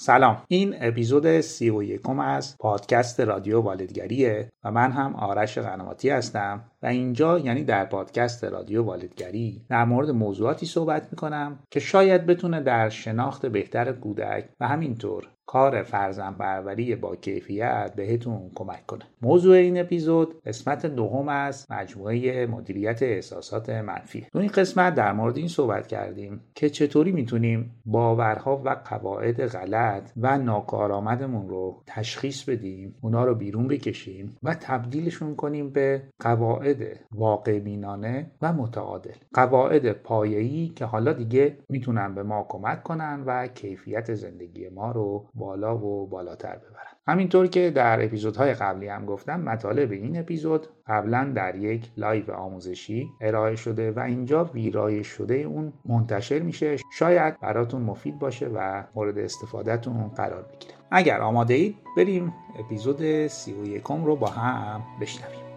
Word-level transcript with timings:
سلام. 0.00 0.42
این 0.48 0.74
اپیزود 0.80 1.40
سی 1.40 1.70
و 1.70 1.82
یکم 1.82 2.18
از 2.18 2.56
پادکست 2.58 3.20
رادیو 3.20 3.60
والدگریه 3.60 4.50
و 4.64 4.70
من 4.70 4.92
هم 4.92 5.16
آرش 5.16 5.58
قنواتی 5.58 6.10
هستم. 6.10 6.64
و 6.82 6.86
اینجا 6.86 7.38
یعنی 7.38 7.64
در 7.64 7.84
پادکست 7.84 8.44
رادیو 8.44 8.82
والدگری 8.82 9.64
در 9.68 9.84
مورد 9.84 10.10
موضوعاتی 10.10 10.66
صحبت 10.66 11.08
می‌کنم 11.10 11.58
که 11.70 11.80
شاید 11.80 12.26
بتونه 12.26 12.60
در 12.60 12.88
شناخت 12.88 13.46
بهتر 13.46 13.92
کودک 13.92 14.48
و 14.60 14.68
همینطور 14.68 15.28
کار 15.48 15.82
فرزند 15.82 16.38
پروری 16.38 16.96
با 16.96 17.16
کیفیت 17.16 17.92
بهتون 17.96 18.50
کمک 18.54 18.86
کنه. 18.86 19.04
موضوع 19.22 19.56
این 19.56 19.80
اپیزود 19.80 20.42
قسمت 20.46 20.86
دوم 20.86 21.28
از 21.28 21.66
مجموعه 21.70 22.46
مدیریت 22.46 23.02
احساسات 23.02 23.70
منفی. 23.70 24.26
تو 24.32 24.38
این 24.38 24.48
قسمت 24.48 24.94
در 24.94 25.12
مورد 25.12 25.36
این 25.36 25.48
صحبت 25.48 25.86
کردیم 25.86 26.40
که 26.54 26.70
چطوری 26.70 27.12
می‌تونیم 27.12 27.80
باورها 27.86 28.62
و 28.64 28.76
قواعد 28.84 29.46
غلط 29.46 30.10
و 30.16 30.38
ناکارآمدمون 30.38 31.48
رو 31.48 31.82
تشخیص 31.86 32.44
بدیم 32.44 32.94
اونا 33.00 33.24
رو 33.24 33.34
بیرون 33.34 33.68
بکشیم 33.68 34.36
و 34.42 34.54
تبدیلشون 34.54 35.36
کنیم 35.36 35.70
به 35.70 36.02
قواعد 36.20 36.67
واقع 37.12 37.58
بینانه 37.58 38.30
و 38.42 38.52
متعادل. 38.52 39.14
قواعد 39.34 39.92
پایه‌ای 39.92 40.68
که 40.68 40.84
حالا 40.84 41.12
دیگه 41.12 41.58
می‌تونن 41.68 42.14
به 42.14 42.22
ما 42.22 42.46
کمک 42.48 42.82
کنن 42.82 43.22
و 43.26 43.46
کیفیت 43.46 44.14
زندگی 44.14 44.68
ما 44.68 44.92
رو 44.92 45.26
بالا 45.34 45.78
و 45.78 46.06
بالاتر 46.06 46.56
ببرن. 46.56 46.88
همینطور 47.08 47.46
که 47.46 47.70
در 47.70 48.04
اپیزودهای 48.04 48.54
قبلی 48.54 48.88
هم 48.88 49.06
گفتم 49.06 49.40
مطالب 49.40 49.92
این 49.92 50.18
اپیزود 50.18 50.66
قبلا 50.86 51.32
در 51.34 51.54
یک 51.56 51.90
لایو 51.96 52.32
آموزشی 52.32 53.08
ارائه 53.20 53.56
شده 53.56 53.92
و 53.92 54.00
اینجا 54.00 54.44
ویرایش 54.44 55.06
شده 55.06 55.34
اون 55.34 55.72
منتشر 55.84 56.38
میشه. 56.38 56.76
شاید 56.92 57.40
براتون 57.40 57.82
مفید 57.82 58.18
باشه 58.18 58.48
و 58.54 58.84
مورد 58.94 59.18
استفادهتون 59.18 60.08
قرار 60.08 60.42
بگیره. 60.42 60.74
اگر 60.90 61.20
آماده 61.20 61.54
اید 61.54 61.76
بریم 61.96 62.32
اپیزود 62.58 63.26
سی 63.26 63.52
و 63.52 63.66
یکم 63.66 64.04
رو 64.04 64.16
با 64.16 64.26
هم 64.26 64.82
بشنویم. 65.00 65.47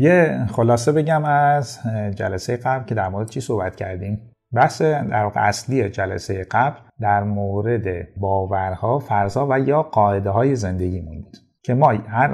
یه 0.00 0.46
خلاصه 0.52 0.92
بگم 0.92 1.24
از 1.24 1.78
جلسه 2.14 2.56
قبل 2.56 2.84
که 2.84 2.94
در 2.94 3.08
مورد 3.08 3.28
چی 3.28 3.40
صحبت 3.40 3.76
کردیم؟ 3.76 4.20
بحث 4.52 4.82
در 4.82 5.24
واقع 5.24 5.40
اصلی 5.48 5.88
جلسه 5.88 6.46
قبل 6.50 6.78
در 7.00 7.22
مورد 7.22 8.14
باورها، 8.16 8.98
فرضها 8.98 9.46
و 9.50 9.58
یا 9.60 9.82
قاعده 9.82 10.30
های 10.30 10.56
زندگیمون 10.56 11.22
بود 11.22 11.36
که 11.62 11.74
ما 11.74 11.88
هر 11.88 12.28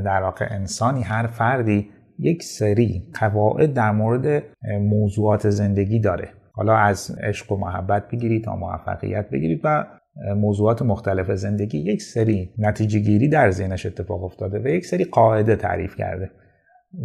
در 0.00 0.22
واقع 0.22 0.46
انسانی 0.50 1.02
هر 1.02 1.26
فردی 1.26 1.90
یک 2.18 2.42
سری 2.42 3.02
قواعد 3.20 3.74
در 3.74 3.90
مورد 3.90 4.42
موضوعات 4.80 5.50
زندگی 5.50 6.00
داره. 6.00 6.28
حالا 6.52 6.76
از 6.76 7.18
عشق 7.22 7.52
و 7.52 7.56
محبت 7.56 8.08
بگیرید 8.08 8.44
تا 8.44 8.56
موفقیت 8.56 9.30
بگیرید 9.30 9.60
و 9.64 9.86
موضوعات 10.36 10.82
مختلف 10.82 11.30
زندگی 11.30 11.78
یک 11.78 12.02
سری 12.02 12.50
نتیجه 12.58 12.98
گیری 12.98 13.28
در 13.28 13.50
ذهنش 13.50 13.86
اتفاق 13.86 14.24
افتاده 14.24 14.58
و 14.58 14.68
یک 14.68 14.86
سری 14.86 15.04
قاعده 15.04 15.56
تعریف 15.56 15.96
کرده. 15.96 16.30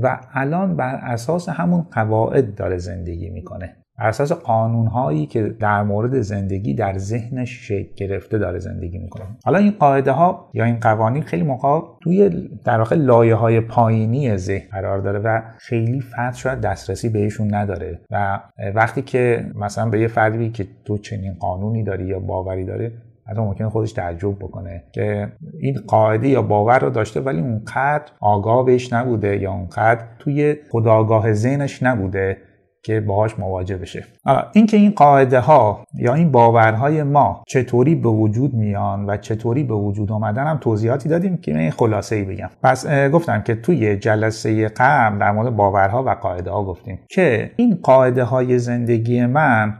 و 0.01 0.19
الان 0.33 0.75
بر 0.75 0.95
اساس 0.95 1.49
همون 1.49 1.81
قواعد 1.81 2.55
داره 2.55 2.77
زندگی 2.77 3.29
می‌کنه. 3.29 3.75
بر 3.97 4.07
اساس 4.07 4.31
قانون 4.31 4.87
هایی 4.87 5.25
که 5.25 5.43
در 5.59 5.83
مورد 5.83 6.21
زندگی 6.21 6.73
در 6.73 6.97
ذهنش 6.97 7.67
شکل 7.67 7.93
گرفته 7.95 8.37
داره 8.37 8.59
زندگی 8.59 8.97
می‌کنه. 8.97 9.25
حالا 9.45 9.57
این 9.57 9.71
قاعده 9.71 10.11
ها 10.11 10.49
یا 10.53 10.65
این 10.65 10.79
قوانین 10.79 11.23
خیلی 11.23 11.43
موقع 11.43 11.79
توی 12.01 12.49
در 12.65 12.77
واقع 12.77 12.95
لایه 12.95 13.35
های 13.35 13.61
پایینی 13.61 14.37
ذهن 14.37 14.67
قرار 14.71 14.99
داره 14.99 15.19
و 15.19 15.41
خیلی 15.57 16.01
فرد 16.01 16.33
شاید 16.33 16.61
دسترسی 16.61 17.09
بهشون 17.09 17.53
نداره 17.55 18.01
و 18.11 18.39
وقتی 18.75 19.01
که 19.01 19.51
مثلا 19.55 19.89
به 19.89 19.99
یه 19.99 20.07
فردی 20.07 20.49
که 20.49 20.67
تو 20.85 20.97
چنین 20.97 21.33
قانونی 21.33 21.83
داری 21.83 22.05
یا 22.05 22.19
باوری 22.19 22.65
داره 22.65 22.91
حتی 23.27 23.41
ممکنه 23.41 23.69
خودش 23.69 23.91
تعجب 23.91 24.35
بکنه 24.39 24.83
که 24.91 25.31
این 25.59 25.75
قاعده 25.87 26.27
یا 26.27 26.41
باور 26.41 26.79
رو 26.79 26.89
داشته 26.89 27.21
ولی 27.21 27.39
اونقدر 27.39 28.11
آگاه 28.19 28.65
بهش 28.65 28.93
نبوده 28.93 29.37
یا 29.37 29.51
اونقدر 29.51 30.05
توی 30.19 30.55
خداگاه 30.71 31.33
ذهنش 31.33 31.83
نبوده 31.83 32.37
که 32.83 32.99
باهاش 32.99 33.39
مواجه 33.39 33.77
بشه. 33.77 34.05
اینکه 34.53 34.77
این 34.77 34.91
قاعده 34.91 35.39
ها 35.39 35.83
یا 35.93 36.13
این 36.13 36.31
باورهای 36.31 37.03
ما 37.03 37.43
چطوری 37.47 37.95
به 37.95 38.09
وجود 38.09 38.53
میان 38.53 39.05
و 39.05 39.17
چطوری 39.17 39.63
به 39.63 39.73
وجود 39.73 40.11
آمدن 40.11 40.47
هم 40.47 40.57
توضیحاتی 40.57 41.09
دادیم 41.09 41.37
که 41.37 41.53
من 41.53 41.69
خلاصه 41.69 42.15
ای 42.15 42.23
بگم. 42.23 42.49
پس 42.63 42.87
گفتم 42.87 43.41
که 43.41 43.55
توی 43.55 43.97
جلسه 43.97 44.67
قبل 44.67 45.19
در 45.19 45.31
مورد 45.31 45.55
باورها 45.55 46.03
و 46.03 46.09
قاعده 46.09 46.51
ها 46.51 46.63
گفتیم 46.63 46.99
که 47.09 47.51
این 47.55 47.79
قاعده 47.83 48.23
های 48.23 48.59
زندگی 48.59 49.25
من 49.25 49.73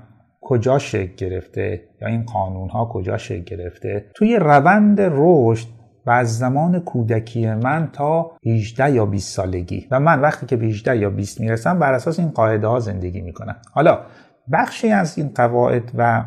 کجا 0.44 0.80
شکل 0.80 1.16
گرفته 1.16 1.82
یا 2.02 2.08
این 2.08 2.24
قانون 2.24 2.70
ها 2.70 2.86
کجا 2.86 3.18
شکل 3.18 3.44
گرفته. 3.44 4.06
توی 4.16 4.38
روند 4.38 4.98
رشد 5.02 5.68
و 6.06 6.12
از 6.12 6.38
زمان 6.38 6.80
کودکی 6.80 7.48
من 7.48 7.90
تا 7.94 8.32
18 8.46 8.92
یا 8.92 9.06
20 9.06 9.36
سالگی. 9.36 9.88
و 9.92 10.00
من 10.00 10.22
وقتی 10.22 10.46
که 10.46 10.56
به 10.56 10.66
18 10.66 10.98
یا 10.98 11.10
20 11.10 11.42
می‌رسم 11.42 11.80
بر 11.80 11.94
اساس 11.94 12.20
این 12.20 12.30
قاعده 12.30 12.68
ها 12.68 12.80
زندگی 12.80 13.22
می‌کنم. 13.22 13.56
حالا 13.72 14.00
بخشی 14.52 14.90
از 14.90 15.18
این 15.18 15.32
قواعد 15.36 15.92
و 15.98 16.26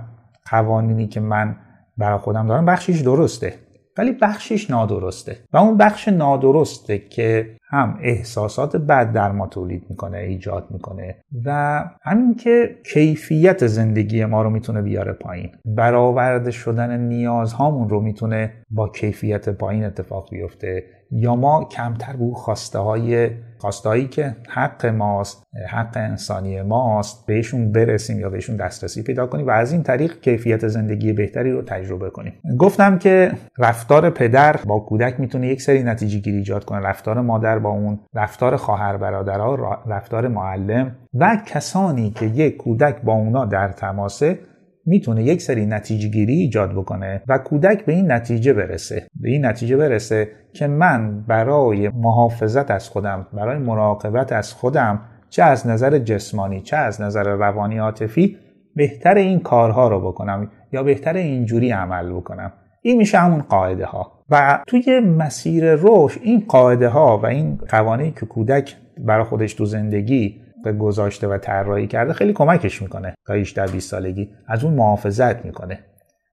قوانینی 0.50 1.06
که 1.06 1.20
من 1.20 1.56
برای 1.98 2.18
خودم 2.18 2.46
دارم 2.46 2.66
بخشیش 2.66 3.00
درسته. 3.00 3.54
ولی 3.98 4.12
بخشش 4.12 4.70
نادرسته. 4.70 5.36
و 5.52 5.56
اون 5.56 5.76
بخش 5.76 6.08
نادرسته 6.08 6.98
که 6.98 7.56
هم 7.68 7.98
احساسات 8.02 8.76
بد 8.76 9.12
در 9.12 9.32
ما 9.32 9.46
تولید 9.46 9.82
می‌کنه 9.90 10.18
ایجاد 10.18 10.66
می‌کنه 10.70 11.16
و 11.44 11.84
همین 12.02 12.34
که 12.34 12.76
کیفیت 12.92 13.66
زندگی 13.66 14.24
ما 14.24 14.42
رو 14.42 14.50
می‌تونه 14.50 14.82
بیاره 14.82 15.12
پایین. 15.12 15.50
برآورده 15.64 16.50
شدن 16.50 17.00
نیازهامون 17.00 17.88
رو 17.88 18.00
می‌تونه 18.00 18.52
با 18.70 18.88
کیفیت 18.88 19.48
پایین 19.48 19.84
اتفاق 19.84 20.30
بیفته 20.30 20.84
یا 21.10 21.36
ما 21.36 21.64
کمتر 21.64 22.12
به 22.16 22.34
خواسته 22.34 22.78
های 22.78 23.30
خواسته 23.58 23.88
هایی 23.88 24.08
که 24.08 24.36
حق 24.48 24.86
ماست 24.86 25.46
حق 25.70 25.96
انسانی 25.96 26.62
ماست 26.62 27.26
بهشون 27.26 27.72
برسیم 27.72 28.20
یا 28.20 28.30
بهشون 28.30 28.56
دسترسی 28.56 29.02
پیدا 29.02 29.26
کنیم 29.26 29.46
و 29.46 29.50
از 29.50 29.72
این 29.72 29.82
طریق 29.82 30.20
کیفیت 30.20 30.68
زندگی 30.68 31.12
بهتری 31.12 31.52
رو 31.52 31.62
تجربه 31.62 32.10
کنیم. 32.10 32.32
گفتم 32.58 32.98
که 32.98 33.32
رفتار 33.58 34.10
پدر 34.10 34.56
با 34.66 34.78
کودک 34.78 35.20
می‌تونه 35.20 35.48
یک 35.48 35.62
سری 35.62 35.82
نتیجه 35.82 36.18
گیری 36.18 36.36
ایجاد 36.36 36.64
کنه. 36.64 36.78
رفتار 36.78 37.20
مادر 37.20 37.58
با 37.58 37.70
اون 37.70 37.98
رفتار 38.14 38.56
خواهر 38.56 38.96
برادرها 38.96 39.82
رفتار 39.86 40.28
معلم 40.28 40.96
و 41.14 41.36
کسانی 41.46 42.10
که 42.10 42.26
یک 42.26 42.56
کودک 42.56 43.02
با 43.02 43.12
اونا 43.12 43.44
در 43.44 43.68
تماسه 43.68 44.38
می‌تونه 44.86 45.22
یک 45.22 45.42
سری 45.42 45.66
نتیجه 45.66 46.08
گیری 46.08 46.32
ایجاد 46.32 46.72
بکنه 46.72 47.22
و 47.28 47.38
کودک 47.38 47.84
به 47.84 47.92
این 47.92 48.12
نتیجه 48.12 48.52
برسه. 48.52 49.06
به 49.20 49.30
این 49.30 49.46
نتیجه 49.46 49.76
برسه 49.76 50.28
که 50.52 50.66
من 50.66 51.20
برای 51.20 51.88
محافظت 51.88 52.70
از 52.70 52.88
خودم 52.88 53.26
برای 53.32 53.58
مراقبت 53.58 54.32
از 54.32 54.52
خودم 54.52 55.00
چه 55.30 55.42
از 55.42 55.66
نظر 55.66 55.98
جسمانی 55.98 56.60
چه 56.60 56.76
از 56.76 57.00
نظر 57.00 57.22
روانی 57.22 57.78
عاطفی 57.78 58.36
بهتر 58.76 59.14
این 59.14 59.40
کارها 59.40 59.88
رو 59.88 60.00
بکنم 60.00 60.50
یا 60.72 60.82
بهتر 60.82 61.16
اینجوری 61.16 61.70
عمل 61.70 62.12
بکنم. 62.12 62.52
این 62.82 62.96
میشه 62.96 63.18
همون 63.18 63.42
قاعده 63.42 63.86
ها 63.86 64.12
و 64.30 64.62
توی 64.66 65.00
مسیر 65.00 65.74
رشد 65.74 66.20
این 66.22 66.44
قاعده 66.48 66.88
ها 66.88 67.18
و 67.18 67.26
این 67.26 67.58
قوانینی 67.68 68.10
که 68.10 68.26
کودک 68.26 68.76
برای 68.98 69.24
خودش 69.24 69.54
تو 69.54 69.64
زندگی 69.64 70.40
گذاشته 70.72 71.28
و 71.28 71.38
طراحی 71.38 71.86
کرده 71.86 72.12
خیلی 72.12 72.32
کمکش 72.32 72.82
می‌کنه 72.82 73.14
تا 73.26 73.34
18 73.34 73.72
20 73.72 73.90
سالگی 73.90 74.30
از 74.46 74.64
اون 74.64 74.74
محافظت 74.74 75.44
می‌کنه. 75.44 75.78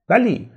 ولی 0.09 0.51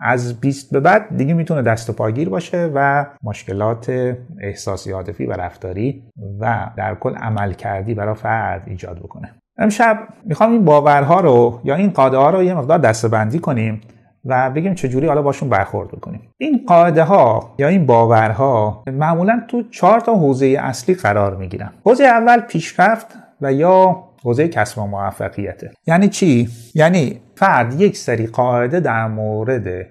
از 0.00 0.40
20 0.40 0.72
به 0.72 0.80
بعد 0.80 1.16
دیگه 1.16 1.34
می‌تونه 1.34 1.62
دست 1.62 1.90
و 1.90 1.92
پاگیر 1.92 2.28
باشه 2.28 2.70
و 2.74 3.06
مشکلات 3.22 4.16
احساسی 4.40 4.92
عاطفی 4.92 5.26
و 5.26 5.32
رفتاری 5.32 6.02
و 6.40 6.70
در 6.76 6.94
کل 6.94 7.14
عمل 7.14 7.52
کردی 7.52 7.94
برای 7.94 8.14
فرد 8.14 8.62
ایجاد 8.66 8.98
بکنه. 8.98 9.34
امشب 9.58 9.98
می‌خوام 10.24 10.52
این 10.52 10.64
باورها 10.64 11.20
رو 11.20 11.60
یا 11.64 11.74
این 11.74 11.90
قاعده 11.90 12.16
ها 12.16 12.30
رو 12.30 12.42
یه 12.42 12.54
مقدار 12.54 12.78
دستبندی 12.78 13.38
کنیم 13.38 13.80
و 14.24 14.50
بگیم 14.50 14.74
چجوری 14.74 15.06
حالا 15.06 15.22
باشون 15.22 15.48
برخورد 15.48 15.88
بکنیم. 15.88 16.20
این 16.38 16.64
قاعده 16.66 17.04
ها 17.04 17.54
یا 17.58 17.68
این 17.68 17.86
باورها 17.86 18.84
معمولا 18.86 19.42
تو 19.48 19.62
چهار 19.62 20.00
تا 20.00 20.14
حوزه 20.14 20.56
اصلی 20.60 20.94
قرار 20.94 21.36
می‌گیرن. 21.36 21.70
حوزه 21.84 22.04
اول 22.04 22.40
پیشرفت 22.40 23.06
و 23.40 23.52
یا 23.52 24.04
حوزه 24.22 24.48
کسب 24.48 24.78
و 24.78 24.86
موفقیته 24.86 25.70
یعنی 25.86 26.08
چی؟ 26.08 26.48
یعنی 26.74 27.20
فرد 27.34 27.80
یک 27.80 27.96
سری 27.96 28.26
قاعده 28.26 28.80
در 28.80 29.06
مورد 29.06 29.86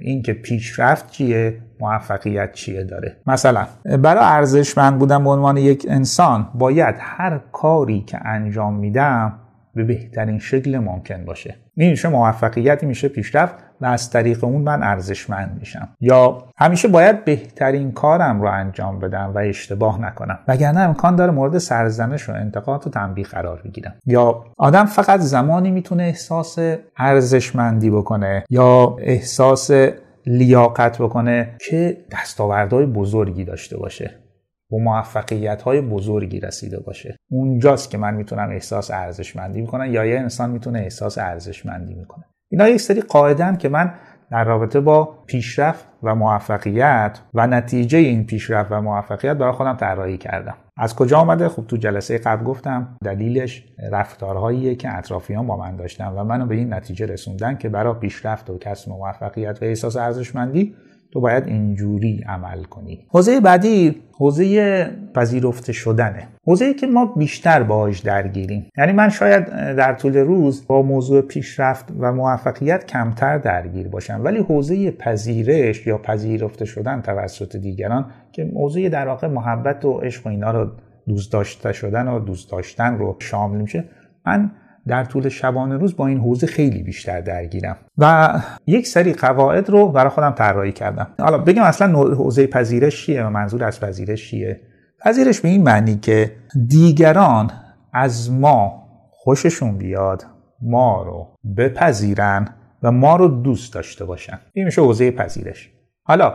اینکه 0.00 0.32
پیشرفت 0.32 1.10
چیه 1.10 1.58
موفقیت 1.80 2.52
چیه 2.52 2.84
داره. 2.84 3.16
مثلا 3.26 3.66
برای 4.02 4.24
ارزشمند 4.24 4.98
بودن 4.98 5.24
به 5.24 5.30
عنوان 5.30 5.56
یک 5.56 5.86
انسان 5.88 6.48
باید 6.54 6.94
هر 6.98 7.40
کاری 7.52 8.00
که 8.00 8.26
انجام 8.26 8.74
میدم 8.74 9.38
به 9.74 9.84
بهترین 9.84 10.38
شکل 10.38 10.78
ممکن 10.78 11.24
باشه. 11.24 11.56
این 11.76 11.90
میشه 11.90 12.08
موفقیتی 12.08 12.86
میشه 12.86 13.08
پیشرفت 13.08 13.54
و 13.80 13.86
از 13.86 14.10
طریق 14.10 14.44
اون 14.44 14.62
من 14.62 14.82
ارزشمند 14.82 15.56
میشم. 15.60 15.88
یا 16.00 16.44
همیشه 16.58 16.88
باید 16.88 17.24
بهترین 17.24 17.92
کارم 17.92 18.40
رو 18.42 18.48
انجام 18.48 18.98
بدم 18.98 19.32
و 19.34 19.38
اشتباه 19.38 20.00
نکنم. 20.00 20.38
وگرنه 20.48 20.80
امکان 20.80 21.16
داره 21.16 21.32
مورد 21.32 21.58
سرزنش 21.58 22.28
و 22.28 22.32
انتقاد 22.32 22.86
و 22.86 22.90
تنبیه 22.90 23.24
قرار 23.24 23.62
بگیرم. 23.64 23.94
یا 24.06 24.44
آدم 24.56 24.84
فقط 24.84 25.20
زمانی 25.20 25.70
می‌تونه 25.70 26.02
احساس 26.02 26.58
ارزشمندی 26.96 27.90
بکنه 27.90 28.44
یا 28.50 28.96
احساس 29.00 29.70
لیاقت 30.26 30.98
بکنه 30.98 31.56
که 31.68 31.96
دستاوردهای 32.12 32.86
بزرگی 32.86 33.44
داشته 33.44 33.76
باشه. 33.76 34.21
و 34.72 34.78
موفقیت 34.78 35.62
های 35.62 35.80
بزرگی 35.80 36.40
رسیده 36.40 36.80
باشه. 36.80 37.16
اونجاست 37.30 37.90
که 37.90 37.98
من 37.98 38.14
می‌تونم 38.14 38.50
احساس 38.50 38.90
ارزشمندی 38.90 39.60
می‌کنم 39.60 39.92
یا 39.92 40.04
یه 40.04 40.18
انسان 40.18 40.50
می‌تونه 40.50 40.78
احساس 40.78 41.18
ارزشمندی 41.18 41.94
می‌کنه 41.94 42.24
اینا 42.50 42.68
یک 42.68 42.80
سری 42.80 43.00
قاعده 43.00 43.56
که 43.56 43.68
من 43.68 43.94
در 44.30 44.44
رابطه 44.44 44.80
با 44.80 45.24
پیشرفت 45.26 45.86
و 46.02 46.14
موفقیت 46.14 47.20
و 47.34 47.46
نتیجه 47.46 47.98
این 47.98 48.26
پیشرفت 48.26 48.72
و 48.72 48.80
موفقیت 48.80 49.36
برای 49.36 49.52
خودم 49.52 49.76
طراحی 49.76 50.18
کردم. 50.18 50.54
از 50.76 50.96
کجا 50.96 51.18
آمده؟ 51.18 51.48
خب 51.48 51.66
تو 51.66 51.76
جلسه 51.76 52.18
قبل 52.18 52.44
گفتم 52.44 52.96
دلیلش 53.04 53.64
رفتارهاییه 53.92 54.74
که 54.74 54.96
اطرافیان 54.98 55.46
با 55.46 55.56
من 55.56 55.76
داشتن 55.76 56.06
و 56.06 56.24
منو 56.24 56.46
به 56.46 56.54
این 56.54 56.74
نتیجه 56.74 57.06
رسوندن 57.06 57.56
که 57.56 57.68
برای 57.68 57.94
پیشرفت 57.94 58.50
و 58.50 58.58
کسب 58.58 58.88
موفقیت 58.88 59.62
و 59.62 59.64
احساس 59.64 59.96
ارزشمندی 59.96 60.74
تو 61.12 61.20
باید 61.20 61.46
اینجوری 61.46 62.24
عمل 62.28 62.62
کنی. 62.62 63.06
حوزه 63.08 63.40
بعدی 63.40 64.02
حوزه 64.12 64.90
پذیرفته 65.14 65.72
شدنه. 65.72 66.28
حوزه 66.46 66.74
که 66.74 66.86
ما 66.86 67.06
بیشتر 67.06 67.62
باهاش 67.62 67.98
درگیریم. 67.98 68.66
یعنی 68.78 68.92
من 68.92 69.08
شاید 69.08 69.46
در 69.76 69.94
طول 69.94 70.16
روز 70.16 70.66
با 70.66 70.82
موضوع 70.82 71.20
پیشرفت 71.20 71.92
و 71.98 72.12
موفقیت 72.12 72.86
کمتر 72.86 73.38
درگیر 73.38 73.88
باشم. 73.88 74.20
ولی 74.24 74.38
حوزه 74.38 74.90
پذیرش 74.90 75.86
یا 75.86 75.98
پذیرفته 75.98 76.64
شدن 76.64 77.00
توسط 77.02 77.56
دیگران 77.56 78.10
که 78.32 78.44
موضوع 78.44 78.88
در 78.88 79.06
واقع 79.06 79.28
محبت 79.28 79.84
و 79.84 79.98
عشق 79.98 80.26
و 80.26 80.30
اینا 80.30 80.50
رو 80.50 80.70
دوست 81.08 81.32
داشته 81.32 81.72
شدن 81.72 82.08
و 82.08 82.18
دوست 82.18 82.50
داشتن 82.50 82.98
رو 82.98 83.16
شامل 83.18 83.60
میشه 83.60 83.84
من 84.26 84.50
در 84.86 85.04
طول 85.04 85.28
شبانه 85.28 85.76
روز 85.76 85.96
با 85.96 86.06
این 86.06 86.18
حوزه 86.18 86.46
خیلی 86.46 86.82
بیشتر 86.82 87.20
درگیرم. 87.20 87.76
و 87.98 88.40
یک 88.66 88.86
سری 88.86 89.12
قواعد 89.12 89.70
رو 89.70 89.88
برای 89.88 90.10
خودم 90.10 90.30
طراحی 90.30 90.72
کردم. 90.72 91.06
حالا 91.18 91.38
بگم 91.38 91.62
اصلا 91.62 91.92
حوزه 91.92 92.46
پذیرش 92.46 93.06
چیه 93.06 93.24
و 93.24 93.30
منظور 93.30 93.64
از 93.64 93.80
پذیرش 93.80 94.30
چیه؟ 94.30 94.60
پذیرش 95.04 95.40
به 95.40 95.48
این 95.48 95.62
معنی 95.62 95.96
که 95.96 96.32
دیگران 96.68 97.50
از 97.92 98.30
ما 98.30 98.82
خوششون 99.10 99.78
بیاد 99.78 100.26
ما 100.62 101.02
رو 101.02 101.36
بپذیرن 101.56 102.48
و 102.82 102.92
ما 102.92 103.16
رو 103.16 103.28
دوست 103.28 103.74
داشته 103.74 104.04
باشن. 104.04 104.38
این 104.52 104.64
میشه 104.64 104.82
حوزه 104.82 105.10
پذیرش. 105.10 105.70
حالا 106.02 106.34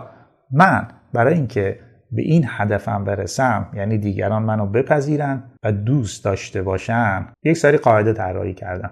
من 0.52 0.88
برای 1.14 1.34
اینکه 1.34 1.80
به 2.12 2.22
این 2.22 2.46
هدفم 2.48 3.04
برسم 3.04 3.68
یعنی 3.74 3.98
دیگران 3.98 4.44
منو 4.44 4.66
بپذیرن 4.66 5.44
و 5.64 5.72
دوست 5.72 6.26
داشته 6.26 6.62
باشن 6.62 7.28
یک 7.44 7.58
سری 7.58 7.78
قاعده 7.78 8.14
طراحی 8.14 8.54
کردم. 8.54 8.92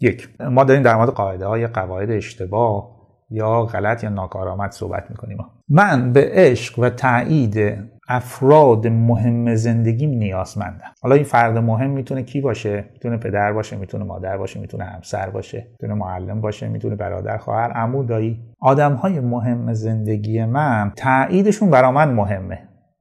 یک 0.00 0.28
ما 0.40 0.64
داریم 0.64 0.82
در 0.82 0.96
مورد 0.96 1.08
قاعده 1.08 1.46
های 1.46 1.66
قواعد 1.66 2.10
اشتباه 2.10 2.96
یا 3.30 3.62
غلط 3.62 4.04
یا 4.04 4.10
ناکارآمد 4.10 4.70
صحبت 4.70 5.10
می‌کنیم. 5.10 5.38
من 5.68 6.12
به 6.12 6.30
عشق 6.32 6.78
و 6.78 6.88
تایید 6.88 7.78
افراد 8.08 8.86
مهم 8.86 9.54
زندگیم 9.54 10.10
نیازمندم 10.10 10.92
حالا 11.02 11.14
این 11.14 11.24
فرد 11.24 11.58
مهم 11.58 11.90
می‌تونه 11.90 12.22
کی 12.22 12.40
باشه؟ 12.40 12.84
می‌تونه 12.92 13.16
پدر 13.16 13.52
باشه 13.52 13.76
می‌تونه 13.76 14.04
مادر 14.04 14.36
باشه 14.36 14.60
می‌تونه 14.60 14.84
همسر 14.84 15.30
باشه 15.30 15.66
می‌تونه 15.70 15.94
معلم 15.94 16.40
باشه 16.40 16.68
می‌تونه 16.68 16.96
برادر 16.96 17.38
خواهر 17.38 17.70
عمو 17.70 18.04
دایی. 18.04 18.40
آدم 18.60 18.94
های 18.94 19.20
مهم 19.20 19.72
زندگی 19.72 20.44
من 20.44 20.92
تاییدشون 20.96 21.70
برا 21.70 21.92
من 21.92 22.12
مهمه. 22.14 22.58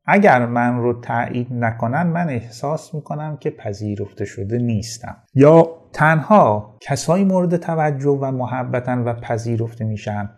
اگر 0.07 0.45
من 0.45 0.77
رو 0.77 1.01
تایید 1.01 1.47
نکنن 1.51 2.03
من 2.03 2.29
احساس 2.29 2.95
می‌کنم 2.95 3.37
که 3.37 3.49
پذیرفته 3.49 4.25
شده 4.25 4.57
نیستم. 4.57 5.17
یا 5.33 5.67
تنها 5.93 6.77
کسایی 6.81 7.23
مورد 7.23 7.55
توجه 7.55 8.09
و 8.21 8.31
محبتن 8.31 8.99
و 8.99 9.13
پذیرفته 9.13 9.85
میشن 9.85 10.29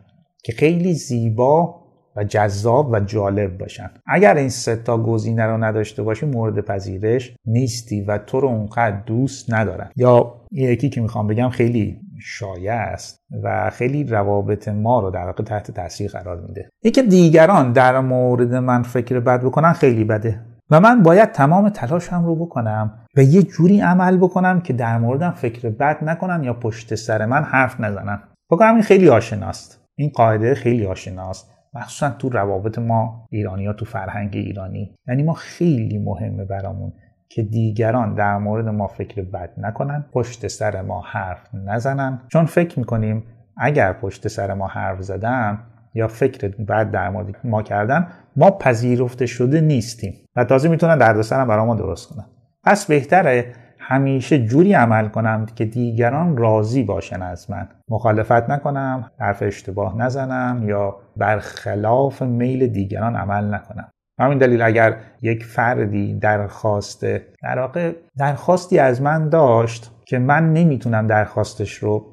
که 0.44 0.54
خیلی 0.54 0.94
زیبا 0.94 1.87
و 2.18 2.24
جذاب 2.24 2.92
و 2.92 3.00
جالب 3.00 3.58
باشن. 3.58 3.90
اگر 4.08 4.36
این 4.36 4.50
سه 4.50 4.76
تا 4.76 4.98
گزینه 4.98 5.46
رو 5.46 5.64
نداشته 5.64 6.04
باشی 6.04 6.26
مورد 6.26 6.62
پذیرش 6.66 7.36
نیستی 7.46 8.02
و 8.02 8.18
تو 8.18 8.40
رو 8.40 8.48
اونقدر 8.48 9.02
دوست 9.06 9.54
ندارن. 9.54 9.90
یا 9.96 10.34
یکی 10.52 10.90
که 10.90 11.02
می‌خوام 11.02 11.28
بگم 11.28 11.50
خیلی 11.50 12.00
شایع 12.22 12.74
است 12.74 13.20
و 13.44 13.70
خیلی 13.70 14.04
روابط 14.04 14.68
ما 14.68 15.00
رو 15.00 15.10
در 15.10 15.26
واقع 15.26 15.44
تحت 15.44 15.72
تاثیر 15.72 16.12
قرار 16.12 16.42
میده. 16.42 16.70
اینکه 16.84 17.04
دیگران 17.04 17.72
در 17.72 18.00
مورد 18.00 18.56
من 18.56 18.84
فکر 18.84 19.20
بد 19.20 19.42
بکنن 19.42 19.74
خیلی 19.74 20.04
بده. 20.04 20.40
و 20.70 20.80
من 20.80 21.04
باید 21.04 21.32
تمام 21.32 21.70
تلاشم 21.70 22.26
رو 22.26 22.36
بکنم 22.36 23.00
و 23.18 23.24
یه 23.24 23.44
جوری 23.44 23.82
عمل 23.82 24.18
بکنم 24.18 24.62
که 24.62 24.74
در 24.74 24.98
موردم 24.98 25.32
فکر 25.32 25.70
بد 25.70 26.04
نکنن 26.04 26.44
یا 26.44 26.54
پشت 26.54 26.96
سر 26.96 27.26
من 27.26 27.44
حرف 27.44 27.80
نزنن. 27.80 28.20
بکنم 28.52 28.74
این 28.74 28.84
خیلی 28.84 29.10
آشناست. 29.10 29.82
این 29.96 30.12
قاعده 30.16 30.56
خیلی 30.56 30.86
آشناست. 30.86 31.57
مخصوصا 31.78 32.10
تو 32.10 32.30
روابط 32.30 32.80
ما 32.80 33.28
ایرانی 33.30 33.66
ها 33.66 33.74
تو 33.74 33.86
فرهنگ 33.86 34.30
ایرانی. 34.34 34.96
یعنی 35.08 35.24
ما 35.24 35.34
خیلی 35.34 35.98
مهمه 35.98 36.46
برامون 36.46 36.94
که 37.30 37.44
دیگران 37.44 38.14
در 38.14 38.38
مورد 38.38 38.68
ما 38.68 38.88
فکر 38.88 39.22
بد 39.22 39.50
نکنن 39.58 40.06
پشت 40.12 40.48
سر 40.48 40.82
ما 40.82 41.02
حرف 41.02 41.48
نزنن. 41.54 42.22
چون 42.28 42.46
فکر 42.46 42.80
می‌کنیم 42.80 43.24
اگر 43.58 43.94
پشت 43.94 44.28
سر 44.28 44.54
ما 44.54 44.68
حرف 44.68 45.02
زدن 45.02 45.60
یا 45.94 46.08
فکر 46.08 46.48
بد 46.48 46.92
در 46.92 47.10
مورد 47.10 47.36
ما 47.44 47.62
کردن 47.64 48.08
ما 48.36 48.52
پذیرفته 48.52 49.26
شده 49.26 49.62
نیستیم 49.62 50.14
و 50.36 50.44
تازه 50.44 50.70
می‌تونن 50.70 50.98
دردسر 50.98 51.42
هم 51.42 51.48
برای 51.48 51.66
ما 51.66 51.76
درست 51.76 52.10
کنن. 52.10 52.26
پس 52.64 52.86
بهتره 52.86 53.54
همیشه 53.90 54.46
جوری 54.46 54.74
عمل 54.74 55.08
کنم 55.08 55.46
که 55.56 55.66
دیگران 55.66 56.38
راضی 56.38 56.84
باشن 56.84 57.22
از 57.22 57.52
من. 57.52 57.68
مخالفت 57.90 58.50
نکنم 58.50 59.12
حرف 59.20 59.44
اشتباه 59.44 59.98
نزنم 59.98 60.70
یا 60.70 60.96
برخلاف 61.18 62.22
میل 62.22 62.68
دیگران 62.68 63.16
عمل 63.16 63.54
نکنم. 63.54 63.90
همین 64.20 64.38
دلیل 64.38 64.62
اگر 64.62 64.98
یک 65.22 65.46
فردی 65.46 66.20
درخواست 66.20 67.06
در 67.44 67.60
واقع 67.60 67.94
درخواستی 68.18 68.80
از 68.80 69.02
من 69.02 69.30
داشت 69.30 69.92
که 70.06 70.20
من 70.20 70.54
نمی‌تونم 70.54 71.08
درخواستش 71.08 71.74
رو 71.74 72.06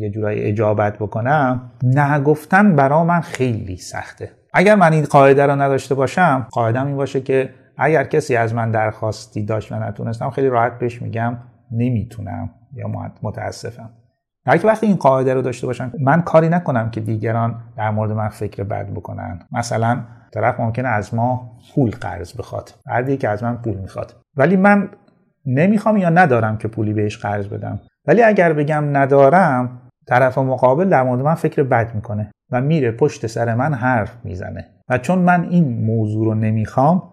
یه 0.00 0.10
جورایی 0.10 0.42
اجابت 0.42 0.98
بکنم 0.98 1.70
نگفتن 1.82 2.76
برا 2.76 3.04
من 3.04 3.20
خیلی 3.20 3.76
سخته. 3.76 4.30
اگر 4.54 4.74
من 4.74 4.92
این 4.92 5.04
قاعده 5.04 5.46
رو 5.46 5.60
نداشته 5.62 5.94
باشم 5.94 6.46
قاعدم 6.50 6.86
این 6.86 6.96
باشه 6.96 7.20
که 7.20 7.50
اگر 7.82 8.04
کسی 8.04 8.36
از 8.36 8.54
من 8.54 8.70
درخواستی 8.70 9.44
داشت 9.44 9.72
و 9.72 9.74
نتونستم 9.74 10.30
خیلی 10.30 10.48
راحت 10.48 10.78
بهش 10.78 11.02
میگم 11.02 11.36
نمی‌تونم 11.72 12.50
یا 12.74 12.88
متاسفم. 13.22 13.90
که 14.46 14.66
وقتی 14.66 14.86
این 14.86 14.96
قاعده 14.96 15.34
رو 15.34 15.42
داشته 15.42 15.66
باشم 15.66 15.92
من 16.00 16.22
کاری 16.22 16.48
نکنم 16.48 16.90
که 16.90 17.00
دیگران 17.00 17.60
در 17.76 17.90
مورد 17.90 18.10
من 18.10 18.28
فکر 18.28 18.62
بد 18.62 18.90
بکنن. 18.90 19.38
مثلا 19.52 20.00
طرف 20.32 20.60
ممکنه 20.60 20.88
از 20.88 21.14
ما 21.14 21.58
پول 21.74 21.90
قرض 21.90 22.36
بخواد. 22.36 22.74
بعدی 22.86 23.16
که 23.16 23.28
از 23.28 23.42
من 23.42 23.56
پول 23.56 23.76
می‌خواد. 23.76 24.16
ولی 24.36 24.56
من 24.56 24.88
نمی‌خوام 25.46 25.96
یا 25.96 26.10
ندارم 26.10 26.56
که 26.56 26.68
پولی 26.68 26.92
بهش 26.92 27.16
قرض 27.16 27.46
بدم. 27.46 27.80
ولی 28.06 28.22
اگر 28.22 28.52
بگم 28.52 28.96
ندارم 28.96 29.80
طرف 30.06 30.38
مقابل 30.38 30.88
در 30.88 31.02
مورد 31.02 31.20
من 31.20 31.34
فکر 31.34 31.62
بد 31.62 31.94
می‌کنه 31.94 32.30
و 32.50 32.60
میره 32.60 32.90
پشت 32.90 33.26
سر 33.26 33.54
من 33.54 33.74
حرف 33.74 34.16
می‌زنه. 34.24 34.66
و 34.88 34.98
چون 34.98 35.18
من 35.18 35.44
این 35.44 35.84
موضوع 35.84 36.24
رو 36.24 36.34
نمی‌خوام 36.34 37.11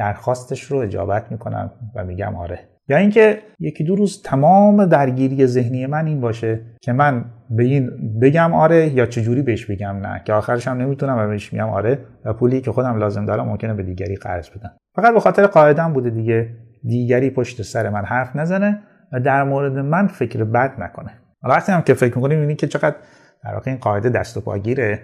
درخواستش 0.00 0.62
رو 0.62 0.78
اجابت 0.78 1.32
می‌کنم 1.32 1.70
و 1.94 2.04
میگم 2.04 2.36
آره. 2.36 2.58
یا 2.88 2.96
اینکه 2.96 3.38
یکی 3.58 3.84
دو 3.84 3.96
روز 3.96 4.22
تمام 4.22 4.86
درگیری 4.86 5.46
ذهنی 5.46 5.86
من 5.86 6.06
این 6.06 6.20
باشه 6.20 6.60
که 6.82 6.92
من 6.92 7.24
به 7.50 7.64
این 7.64 7.90
بگم 8.22 8.54
آره 8.54 8.94
یا 8.94 9.06
چجوری 9.06 9.42
بهش 9.42 9.66
بگم 9.66 9.96
نه 9.96 10.22
که 10.24 10.32
آخرش 10.32 10.68
هم 10.68 10.76
نمی‌تونم 10.76 11.18
و 11.18 11.28
بهش 11.28 11.52
میگم 11.52 11.68
آره 11.68 11.98
و 12.24 12.32
پولی 12.32 12.60
که 12.60 12.72
خودم 12.72 12.98
لازم 12.98 13.26
دارم 13.26 13.48
ممکنه 13.48 13.74
به 13.74 13.82
دیگری 13.82 14.16
قرض 14.16 14.50
بدم. 14.50 14.70
فقط 14.96 15.14
به 15.14 15.20
خاطر 15.20 15.46
قاعدم 15.46 15.92
بوده 15.92 16.10
دیگه 16.10 16.48
دیگری 16.84 17.30
پشت 17.30 17.62
سر 17.62 17.88
من 17.88 18.04
حرف 18.04 18.36
نزنه 18.36 18.82
و 19.12 19.20
در 19.20 19.44
مورد 19.44 19.78
من 19.78 20.06
فکر 20.06 20.44
بد 20.44 20.72
نکنه. 20.78 21.10
حالا 21.42 21.54
وقتی 21.54 21.72
هم 21.72 21.82
که 21.82 21.94
فکر 21.94 22.16
می‌کنیم 22.16 22.38
می‌بینید 22.38 22.58
که 22.58 22.66
چقدر 22.66 22.96
در 23.44 23.54
واقع 23.54 23.70
این 23.70 23.80
قاعده 23.80 24.08
دست 24.08 24.36
و 24.36 24.40
پاگیره 24.40 25.02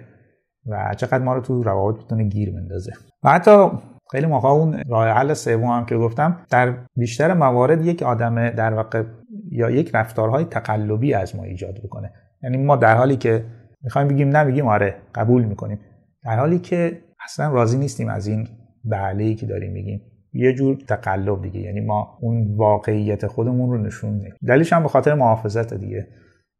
و 0.67 0.93
چقدر 0.97 1.23
ما 1.23 1.33
رو 1.33 1.41
تو 1.41 1.63
روابط 1.63 1.97
می‌تونه 1.97 2.23
گیر 2.23 2.51
بندازه. 2.51 2.91
و 3.23 3.29
حتی 3.29 3.69
خیلی 4.11 4.25
موقع 4.25 4.49
اون 4.49 4.83
راه 4.89 5.07
حل 5.07 5.33
سوم 5.33 5.63
هم 5.63 5.85
که 5.85 5.97
گفتم 5.97 6.37
در 6.49 6.73
بیشتر 6.95 7.33
موارد 7.33 7.85
یک 7.85 8.03
آدم 8.03 8.49
در 8.49 8.73
واقع 8.73 9.03
یا 9.51 9.69
یک 9.69 9.91
رفتارهای 9.93 10.45
تقلبی 10.45 11.13
از 11.13 11.35
ما 11.35 11.43
ایجاد 11.43 11.81
بکنه. 11.83 12.11
یعنی 12.43 12.57
ما 12.57 12.75
در 12.75 12.95
حالی 12.95 13.15
که 13.15 13.43
می‌خوایم 13.83 14.07
بگیم 14.07 14.29
نه 14.29 14.45
بگیم 14.45 14.67
آره 14.67 14.95
قبول 15.15 15.43
می‌کنیم. 15.43 15.79
در 16.23 16.39
حالی 16.39 16.59
که 16.59 17.01
اصلا 17.23 17.51
راضی 17.51 17.77
نیستیم 17.77 18.09
از 18.09 18.27
این 18.27 18.47
بله 18.85 19.23
ای 19.23 19.35
که 19.35 19.45
داریم 19.45 19.71
میگیم. 19.71 20.01
یه 20.33 20.53
جور 20.53 20.77
تقلب 20.87 21.41
دیگه. 21.41 21.59
یعنی 21.59 21.81
ما 21.81 22.17
اون 22.21 22.55
واقعیت 22.57 23.27
خودمون 23.27 23.71
رو 23.71 23.77
نشون 23.77 24.13
میدیم. 24.13 24.33
دلیلش 24.47 24.73
هم 24.73 24.83
به 24.83 24.89
خاطر 24.89 25.13
محافظت 25.13 25.73
دیگه. 25.73 26.07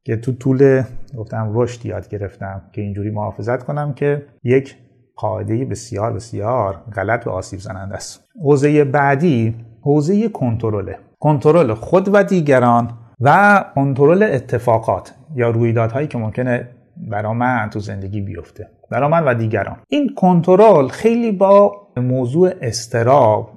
که 0.06 0.16
تو 0.16 0.32
طول 0.32 0.84
گفتم 1.18 1.52
رشد 1.54 1.86
یاد 1.86 2.10
گرفتم 2.10 2.62
که 2.72 2.82
اینجوری 2.82 3.10
محافظت 3.10 3.64
کنم 3.64 3.94
که 3.94 4.26
یک 4.44 4.76
قاعده 5.18 5.66
بسیار 5.66 6.14
بسیار 6.14 6.84
غلط 6.96 7.28
و 7.28 7.30
آسیب 7.30 7.60
زننده 7.60 7.96
است. 7.96 8.30
حوزه 8.44 8.84
بعدی 8.84 9.56
حوزه 9.82 10.30
کنترله. 10.30 11.00
کنترل 11.20 11.74
خود 11.74 12.10
و 12.14 12.24
دیگران 12.24 12.90
و 13.22 13.66
کنترل 13.76 14.24
اتفاقات 14.24 15.14
یا 15.36 15.50
رویدادهایی 15.50 16.08
که 16.08 16.18
ممکنه 16.18 16.70
برا 17.10 17.34
من 17.34 17.70
تو 17.70 17.80
زندگی 17.80 18.22
بیفته 18.22 18.68
برا 18.92 19.10
من 19.10 19.24
و 19.26 19.34
دیگران. 19.34 19.78
این 19.90 20.16
کنترل 20.16 20.88
خیلی 20.88 21.32
با 21.32 21.88
موضوع 21.98 22.52
استراب 22.62 23.50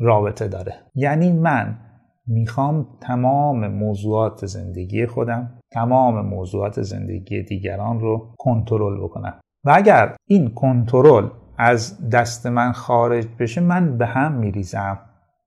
رابطه 0.00 0.48
داره. 0.48 0.74
یعنی 0.94 1.32
من 1.32 1.78
می‌خوام 2.26 2.86
تمام 3.00 3.68
موضوعات 3.68 4.46
زندگی 4.46 5.06
خودم 5.06 5.58
تمام 5.72 6.26
موضوعات 6.26 6.82
زندگی 6.82 7.42
دیگران 7.42 8.00
رو 8.00 8.34
کنترل 8.38 9.04
بکنم. 9.04 9.40
و 9.66 9.70
اگر 9.74 10.16
این 10.26 10.54
کنترل 10.54 11.28
از 11.58 12.10
دست 12.10 12.46
من 12.46 12.72
خارج 12.72 13.26
بشه 13.38 13.60
من 13.60 13.98
به 13.98 14.06
هم 14.06 14.32
میریزم 14.32 14.98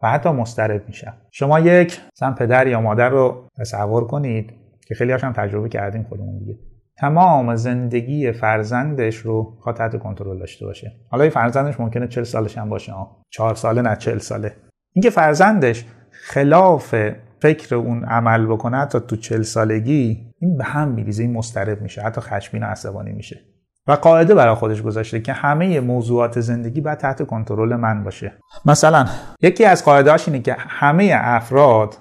و 0.02 0.10
حتی 0.10 0.30
مسترب 0.30 0.88
میشم. 0.88 1.14
شما 1.32 1.60
یک 1.60 2.02
مثلا 2.16 2.34
پدر 2.34 2.68
یا 2.68 2.82
مادر 2.82 3.10
رو 3.10 3.48
تصور 3.58 4.08
کنید 4.08 4.54
که 4.88 4.96
خیلی 4.96 5.12
هاشم 5.12 5.34
تجربه 5.34 5.70
کردیم 5.70 6.04
خودمون 6.04 6.38
دیگه. 6.38 6.58
تمام 6.98 7.56
زندگی 7.56 8.32
فرزندش 8.32 9.16
رو 9.16 9.58
خواه 9.60 9.76
تحت 9.76 10.00
کنترل 10.00 10.40
داشته 10.40 10.66
باشه. 10.66 10.92
حالا 11.10 11.24
این 11.24 11.32
فرزندش 11.32 11.80
ممکنه 11.80 12.08
40 12.08 12.24
سالش 12.24 12.58
هم 12.58 12.70
باشه 12.70 12.94
چهار 13.30 13.56
ساله 13.56 13.82
نه 13.82 13.96
40 13.96 14.18
ساله. 14.18 14.56
اینکه 14.94 15.10
فرزندش 15.10 15.86
خلاف 16.12 16.96
فکر 17.42 17.76
اون 17.76 18.04
عمل 18.04 18.46
بکنه 18.46 18.86
تا 18.86 19.00
تو 19.00 19.16
40 19.16 19.42
سالگی 19.42 20.34
این 20.40 20.58
به 20.58 20.64
هم 20.64 20.88
میریزه 20.88 21.24
این 21.24 21.34
مسترب 21.34 21.82
میشه 21.82 22.02
حتی 22.02 22.22
خشمین 22.22 22.64
و 22.64 22.66
عصبانی 22.66 23.12
میشه. 23.12 23.40
و 23.88 23.92
قاعده 23.92 24.36
برای 24.36 24.56
خودش 24.56 24.82
گذاشته 24.82 25.22
که 25.22 25.34
همه 25.34 25.80
موضوعات 25.80 26.40
زندگی 26.40 26.82
باید 26.82 26.98
تحت 26.98 27.28
کنترل 27.28 27.76
من 27.76 28.04
باشه. 28.04 28.34
مثلا 28.66 29.06
یکی 29.42 29.66
از 29.66 29.86
قاعدهاش 29.86 30.28
اینه 30.28 30.40
که 30.40 30.56
همه 30.60 31.12
افراد 31.16 31.96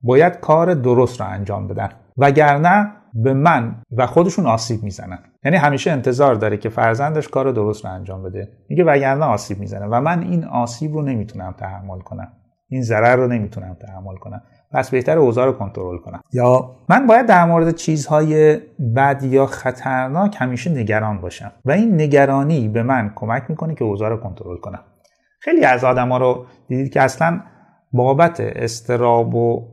باید 0.00 0.40
کار 0.40 0.74
درست 0.74 1.20
رو 1.20 1.26
انجام 1.26 1.68
بدن 1.68 1.88
وگرنه 2.16 2.92
به 3.14 3.34
من 3.34 3.82
و 3.96 4.06
خودشون 4.06 4.46
آسیب 4.46 4.82
می‌زنن. 4.82 5.18
یعنی 5.44 5.56
همیشه 5.56 5.90
انتظار 5.90 6.34
داره 6.34 6.56
که 6.56 6.68
فرزندش 6.68 7.28
کار 7.28 7.52
درست 7.52 7.84
رو 7.84 7.90
انجام 7.90 8.22
بده. 8.22 8.48
میگه 8.68 8.84
وگرنه 8.84 9.24
آسیب 9.24 9.58
می‌زنه 9.58 9.86
و 9.86 10.00
من 10.00 10.22
این 10.22 10.44
آسیب 10.44 10.94
رو 10.94 11.02
نمی‌تونم 11.02 11.54
تحمل 11.58 11.98
کنم. 11.98 12.32
این 12.68 12.82
ضرر 12.82 13.16
رو 13.16 13.26
نمی‌تونم 13.26 13.76
تحمل 13.80 14.16
کنم. 14.16 14.42
پس 14.74 14.90
بهتر 14.90 15.18
اوضاع 15.18 15.46
رو 15.46 15.52
کنترل 15.52 15.98
کنم. 15.98 16.20
یا 16.32 16.76
من 16.88 17.06
باید 17.06 17.26
در 17.26 17.44
مورد 17.44 17.74
چیزهای 17.74 18.58
بد 18.96 19.22
یا 19.22 19.46
خطرناک 19.46 20.36
همیشه 20.38 20.70
نگران 20.70 21.20
باشم 21.20 21.52
و 21.64 21.72
این 21.72 21.94
نگرانی 21.94 22.68
به 22.68 22.82
من 22.82 23.12
کمک 23.14 23.42
می‌کنه 23.48 23.74
که 23.74 23.84
اوضاع 23.84 24.08
رو 24.08 24.16
کنترل 24.16 24.56
کنم. 24.56 24.80
خیلی 25.40 25.64
از 25.64 25.84
آدما 25.84 26.18
رو 26.18 26.46
دیدید 26.68 26.92
که 26.92 27.00
اصلا 27.02 27.40
بابت 27.92 28.40
استراب 28.40 29.34
و 29.34 29.68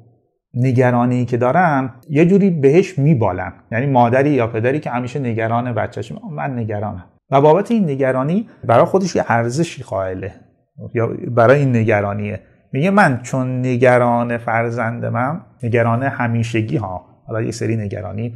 نگرانی 0.54 1.26
که 1.26 1.38
دارن 1.38 1.94
یه 2.10 2.26
جوری 2.26 2.50
بهش 2.50 3.00
میبالن. 3.00 3.54
یعنی 3.72 3.86
مادری 3.86 4.30
یا 4.30 4.48
پدری 4.48 4.80
که 4.80 4.90
همیشه 4.90 5.20
نگران 5.20 5.74
بچهش 5.74 6.14
من 6.32 6.60
نگرانم. 6.60 7.06
و 7.32 7.42
بابت 7.42 7.72
این 7.72 7.90
نگرانی 7.90 8.50
برای 8.64 8.86
خودش 8.86 9.16
یه 9.16 9.24
ارزشی 9.28 9.84
قائله. 9.84 10.34
یا 10.94 11.10
برای 11.36 11.60
این 11.60 11.76
نگرانیه. 11.76 12.40
میگه 12.74 12.90
من 12.90 13.20
چون 13.22 13.60
نگران 13.60 14.38
فرزند 14.38 15.06
من 15.06 15.42
نگران 15.64 16.04
همیشگی 16.04 16.78
ها 16.78 17.06
حالا 17.28 17.42
یه 17.42 17.52
سری 17.52 17.76
نگرانی 17.76 18.34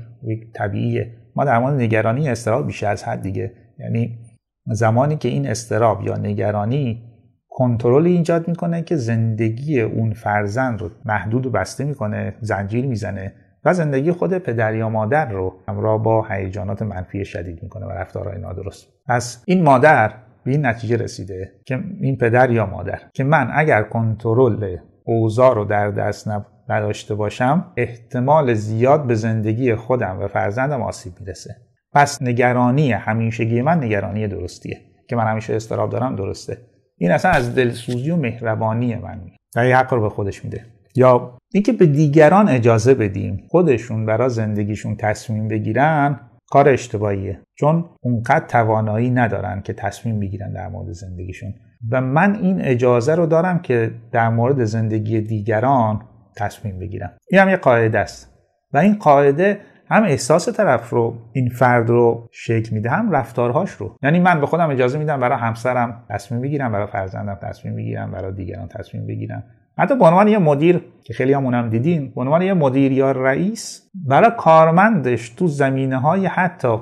طبیعیه. 0.56 1.12
ما 1.36 1.46
در 1.46 1.60
مورد 1.60 1.74
نگرانی 1.74 2.30
استراب 2.30 2.68
بیشتر 2.68 2.92
از 2.92 3.04
حد 3.04 3.22
دیگه. 3.22 3.52
یعنی 3.80 4.18
زمانی 4.66 5.18
که 5.18 5.30
این 5.30 5.48
استراب 5.48 6.04
یا 6.04 6.18
نگرانی 6.18 7.04
کنترل 7.50 8.06
ایجاد 8.06 8.48
می‌کنه 8.48 8.82
که 8.82 8.96
زندگی 8.96 9.82
اون 9.82 10.14
فرزند 10.14 10.82
رو 10.82 10.90
محدود 11.06 11.46
و 11.46 11.50
بسته 11.50 11.84
می‌کنه 11.84 12.34
زنجیر 12.42 12.86
می‌زنه 12.86 13.34
و 13.66 13.74
زندگی 13.74 14.12
خود 14.12 14.38
پدر 14.38 14.76
یا 14.76 14.90
مادر 14.90 15.30
رو 15.30 15.54
همراه 15.68 16.04
با 16.04 16.28
هیجانات 16.30 16.82
منفی 16.82 17.26
شدید 17.26 17.64
می‌کنه 17.64 17.86
و 17.86 17.90
رفتارهای 17.90 18.42
نادرست. 18.42 18.88
پس 19.08 19.44
این 19.48 19.64
مادر 19.64 20.12
به 20.46 20.52
این 20.52 20.66
نتیجه 20.66 20.98
رسیده 20.98 21.52
که 21.66 21.80
این 22.02 22.18
پدر 22.18 22.52
یا 22.52 22.66
مادر. 22.66 23.00
که 23.14 23.24
من 23.24 23.50
اگر 23.54 23.84
کنترل 23.84 24.78
اوضاع 25.04 25.56
رو 25.56 25.66
در 25.66 25.92
دست 25.92 26.30
نداشته 26.70 27.16
باشم 27.16 27.66
احتمال 27.78 28.54
زیاد 28.54 29.08
به 29.08 29.16
زندگی 29.16 29.76
خودم 29.76 30.20
و 30.20 30.28
فرزندم 30.28 30.82
آسیب 30.82 31.14
می‌رسه. 31.20 31.56
پس 31.94 32.22
نگرانی 32.22 32.92
همیشگی 32.92 33.62
من 33.62 33.84
نگرانی 33.84 34.28
درستیه. 34.28 34.82
که 35.10 35.16
من 35.16 35.28
همیشه 35.28 35.56
استراب 35.56 35.90
دارم 35.90 36.16
درسته. 36.16 36.58
این 36.98 37.12
اصلا 37.12 37.32
از 37.32 37.56
دلسوزی 37.56 38.12
و 38.12 38.16
مهربانی 38.16 38.96
من 38.96 39.20
میاد 39.24 39.38
و 39.56 39.78
حق 39.78 39.94
رو 39.94 40.02
به 40.02 40.10
خودش 40.10 40.46
میده. 40.46 40.66
یا 40.96 41.38
اینکه 41.54 41.74
به 41.74 41.86
دیگران 41.86 42.50
اجازه 42.50 42.94
بدیم 42.94 43.44
خودشون 43.48 44.06
برای 44.06 44.30
زندگیشون 44.30 44.96
تصمیم 44.96 45.48
بگیرن 45.48 46.20
کار 46.50 46.70
اشتباهیه. 46.70 47.40
چون 47.56 47.86
اونقدر 48.02 48.46
توانایی 48.46 49.10
ندارن 49.10 49.62
که 49.62 49.74
تصمیم 49.74 50.20
بگیرن 50.20 50.54
در 50.54 50.68
مورد 50.68 50.92
زندگیشون. 50.92 51.54
و 51.92 52.02
من 52.02 52.36
این 52.36 52.62
اجازه 52.62 53.16
رو 53.16 53.26
دارم 53.26 53.60
که 53.60 53.92
در 54.12 54.30
مورد 54.30 54.64
زندگی 54.64 55.22
دیگران 55.22 56.02
تصمیم 56.38 56.80
بگیرم. 56.80 57.12
این 57.32 57.42
هم 57.42 57.50
یه 57.50 57.58
قاعده 57.58 58.00
است. 58.00 58.36
و 58.74 58.78
این 58.78 58.96
قاعده 58.96 59.60
هم 59.90 60.04
احساس 60.04 60.50
طرف 60.50 60.90
رو 60.90 61.18
این 61.34 61.50
فرد 61.50 61.90
رو 61.90 62.30
شکل 62.32 62.76
میده 62.76 62.90
هم 62.90 63.12
رفتارهاش 63.12 63.72
رو. 63.72 63.98
یعنی 64.04 64.20
من 64.20 64.40
به 64.40 64.46
خودم 64.46 64.70
اجازه 64.70 65.00
میدم 65.00 65.20
برای 65.20 65.38
همسرم 65.38 66.04
تصمیم 66.10 66.42
بگیرم 66.42 66.72
برای 66.72 66.88
فرزندم 66.88 67.36
تصمیم 67.36 67.76
بگیرم 67.76 68.12
برای 68.12 68.34
دیگران 68.34 68.68
تصمیم 68.68 69.08
بگیرم. 69.08 69.44
حتی 69.78 69.96
به 69.96 70.06
عنوان 70.06 70.28
یه 70.28 70.38
مدیر 70.38 70.82
که 71.04 71.14
خیلی 71.14 71.34
همونم 71.34 71.70
دیدین 71.70 72.12
به 72.16 72.22
عنوان 72.22 72.42
یه 72.42 72.54
مدیر 72.54 72.92
یا 72.92 73.12
رئیس 73.12 73.90
برای 74.08 74.32
کارمندش 74.38 75.30
تو 75.30 75.48
زمینه 75.48 75.98
های 75.98 76.26
حتی 76.26 76.78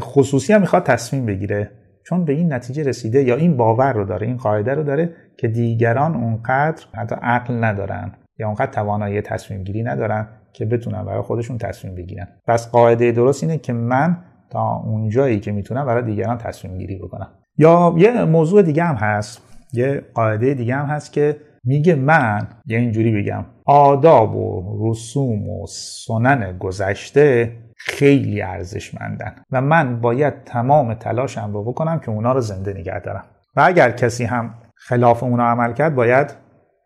خصوصی 0.00 0.52
هم 0.52 0.60
می‌خواد 0.60 0.82
تصمیم 0.82 1.26
بگیره. 1.26 1.70
چون 2.04 2.24
به 2.24 2.32
این 2.32 2.52
نتیجه 2.52 2.82
رسیده 2.82 3.22
یا 3.22 3.36
این 3.36 3.56
باور 3.56 3.92
رو 3.92 4.04
داره 4.04 4.26
این 4.26 4.36
قاعده 4.36 4.74
رو 4.74 4.82
داره 4.82 5.14
که 5.38 5.48
دیگران 5.48 6.14
اونقدر 6.14 6.84
حتی 6.94 7.16
عقل 7.22 7.64
ندارن 7.64 8.12
یا 8.38 8.46
اونقدر 8.46 8.70
توانایی 8.70 9.20
تصمیم 9.20 9.62
گیری 9.62 9.82
ندارن 9.82 10.28
که 10.52 10.64
بتونن 10.64 11.04
برای 11.04 11.22
خودشون 11.22 11.58
تصمیم 11.58 11.94
بگیرن. 11.94 12.28
پس 12.46 12.70
قاعده 12.70 13.12
درست 13.12 13.42
اینه 13.42 13.58
که 13.58 13.72
من 13.72 14.16
تا 14.50 14.76
اونجایی 14.76 15.40
که 15.40 15.52
می‌تونم 15.52 15.86
برای 15.86 16.02
دیگران 16.02 16.38
تصمیم 16.38 16.78
گیری 16.78 16.96
بکنم. 16.96 17.28
یا 17.58 17.94
یه 17.96 18.24
موضوع 18.24 18.62
دیگه 18.62 18.84
هم 18.84 18.94
هست 18.94 19.42
یه 19.72 20.02
قاعده 20.14 20.54
دیگه 20.54 20.74
هم 20.74 20.86
هست 20.86 21.12
که 21.12 21.36
میگه 21.66 21.94
من 21.94 22.48
یه 22.66 22.78
اینجوری 22.78 23.22
بگم 23.22 23.44
آداب 23.64 24.36
و 24.36 24.76
رسوم 24.80 25.48
و 25.48 25.66
سنن 25.66 26.58
گذشته 26.58 27.52
خیلی 27.76 28.42
ارزشمندن 28.42 29.34
و 29.50 29.60
من 29.60 30.00
باید 30.00 30.44
تمام 30.44 30.94
تلاشم 30.94 31.52
رو 31.52 31.64
بکنم 31.64 31.98
که 31.98 32.10
اونا 32.10 32.32
رو 32.32 32.40
زنده 32.40 32.72
نگه 32.72 33.00
دارم. 33.00 33.24
و 33.56 33.60
اگر 33.66 33.90
کسی 33.90 34.24
هم 34.24 34.54
خلاف 34.74 35.22
اونا 35.22 35.44
عمل 35.44 35.72
کرد 35.72 35.94
باید 35.94 36.36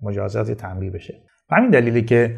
مجازات 0.03 0.51
تنبیه 0.51 0.91
بشه. 0.91 1.15
همین 1.51 1.71
دلیلی 1.71 2.03
که 2.03 2.37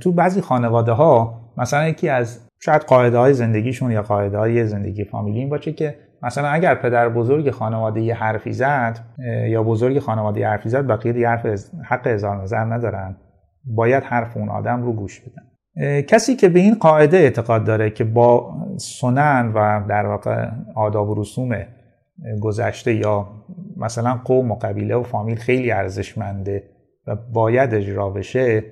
تو 0.00 0.12
بعضی 0.12 0.40
خانواده 0.40 0.92
ها 0.92 1.40
مثلا 1.56 1.88
یکی 1.88 2.08
از 2.08 2.40
شاید 2.60 2.82
قاعده 2.82 3.18
های 3.18 3.34
زندگیشون 3.34 3.90
یا 3.90 4.02
قاعده 4.02 4.38
های 4.38 4.66
زندگی 4.66 5.04
فامیلی 5.04 5.38
این 5.38 5.48
باشه 5.48 5.72
که 5.72 5.98
مثلا 6.22 6.48
اگر 6.48 6.74
پدر 6.74 7.08
بزرگ 7.08 7.50
خانواده 7.50 8.00
یه 8.00 8.14
حرفی 8.14 8.52
زد 8.52 8.98
یا 9.48 9.62
بزرگ 9.62 9.98
خانواده 9.98 10.40
یه 10.40 10.48
حرفی 10.48 10.68
زد 10.68 10.86
بقیه 10.86 11.18
یه 11.18 11.28
حرف 11.28 11.46
حق 11.84 12.02
اظهار 12.04 12.42
نظر 12.42 12.64
ندارن. 12.64 13.16
باید 13.64 14.04
حرف 14.04 14.36
اون 14.36 14.48
آدم 14.48 14.82
رو 14.82 14.92
گوش 14.92 15.20
بدن. 15.20 15.42
کسی 16.02 16.36
که 16.36 16.48
به 16.48 16.60
این 16.60 16.74
قاعده 16.74 17.16
اعتقاد 17.16 17.64
داره 17.64 17.90
که 17.90 18.04
با 18.04 18.54
سنن 18.76 19.52
و 19.54 19.86
در 19.88 20.06
واقع 20.06 20.48
آداب 20.74 21.08
و 21.10 21.20
رسوم 21.20 21.56
گذشته 22.40 22.94
یا 22.94 23.28
مثلا 23.76 24.20
قوم 24.24 24.50
و 24.50 24.54
قبیله 24.54 24.96
و 24.96 25.02
فامیل 25.02 25.36
خیلی 25.36 25.70
ارزشمنده 25.70 26.62
و 27.06 27.16
باید 27.32 27.74
اجرا 27.74 28.10
بشه 28.10 28.64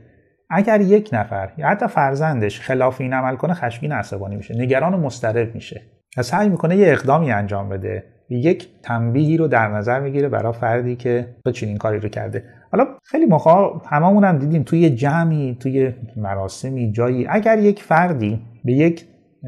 اگر 0.50 0.81
یک 0.81 1.11
نفر 1.12 1.53
یا 1.59 1.69
حتی 1.69 1.87
فرزندش 1.87 2.61
خلاف 2.61 3.00
این 3.00 3.12
عمل 3.12 3.37
کنه 3.37 3.55
خشمگین 3.55 3.93
عصبانی 3.93 4.37
میشه. 4.37 4.55
نگران 4.59 4.95
و 4.95 4.97
مضطرب 4.97 5.55
میشه. 5.55 5.83
و 6.17 6.23
سعی 6.23 6.49
می‌کنه 6.49 6.77
یه 6.77 6.93
اقدامی 6.93 7.33
انجام 7.33 7.69
بده. 7.69 8.05
یک 8.31 8.69
تنبیهی 8.83 9.37
رو 9.37 9.49
در 9.49 9.69
نظر 9.69 10.01
می‌گیره 10.01 10.29
برای 10.29 10.53
فردی 10.53 10.97
که 10.97 11.29
چنین 11.55 11.77
کاری 11.77 12.01
رو 12.01 12.09
کرده. 12.09 12.45
حالا 12.73 12.87
خیلی 13.03 13.27
موقع 13.27 13.79
هممون 13.91 14.25
هم 14.25 14.39
دیدیم 14.39 14.63
توی 14.63 14.91
جمعی 14.91 15.57
توی 15.61 15.93
مراسمی 16.17 16.93
جایی. 16.93 17.27
اگر 17.31 17.59
یک 17.59 17.83
فردی 17.83 18.41
به 18.65 18.73
یک 18.73 19.05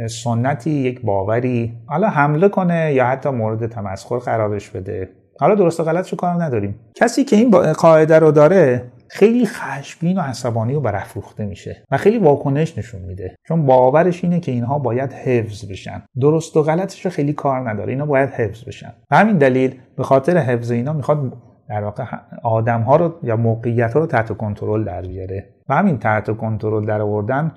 سنتی 0.07 0.71
یک 0.71 1.03
باوری 1.03 1.73
حالا 1.87 2.09
حمله 2.09 2.49
کنه 2.49 2.93
یا 2.93 3.07
حتی 3.07 3.31
مورد 3.31 3.67
تمسخر 3.67 4.19
قرارش 4.19 4.71
بده. 4.71 5.09
حالا 5.41 5.55
درست 5.55 5.81
و 5.81 5.85
غلطشو 5.85 6.17
کار 6.17 6.43
نداریم. 6.45 6.75
کسی 6.95 7.25
که 7.25 7.37
این 7.37 7.51
قاعده 7.73 8.19
رو 8.19 8.31
داره 8.31 8.83
خیلی 9.11 9.47
خشمگین 9.47 10.19
و 10.19 10.21
عصبانی 10.21 10.75
و 10.75 10.81
برافروخته 10.81 11.47
میشه 11.47 11.85
و 11.91 11.97
خیلی 11.97 12.19
واکنش 12.19 12.79
نشون 12.79 13.03
میده. 13.03 13.37
چون 13.49 13.67
باورش 13.67 14.25
اینه 14.25 14.41
که 14.41 14.53
اینها 14.53 14.79
باید 14.79 15.12
حفظ 15.12 15.71
بشن. 15.71 16.03
درست 16.21 16.57
و 16.57 16.62
غلطش 16.62 17.05
رو 17.05 17.11
خیلی 17.11 17.33
کار 17.33 17.71
نداره. 17.71 17.93
اینا 17.93 18.07
باید 18.07 18.31
حفظ 18.31 18.65
بشن. 18.65 18.93
و 19.11 19.17
همین 19.17 19.38
دلیل 19.38 19.75
به 19.97 20.03
خاطر 20.03 20.37
حفظ 20.38 20.71
اینا 20.71 20.93
می‌خواد 20.93 21.33
در 21.69 21.85
واقع 21.85 22.05
آدم 22.43 22.81
ها 22.81 22.97
رو 22.97 23.15
یا 23.23 23.37
موقعیت 23.37 23.95
ها 23.95 24.00
رو 24.00 24.07
تحت 24.07 24.37
کنترل 24.37 24.85
در 24.85 25.03
بیاره. 25.03 25.55
و 25.69 25.75
همین 25.75 25.99
تحت 25.99 26.37
کنترل 26.37 26.87
در 26.87 27.00
آوردن 27.00 27.53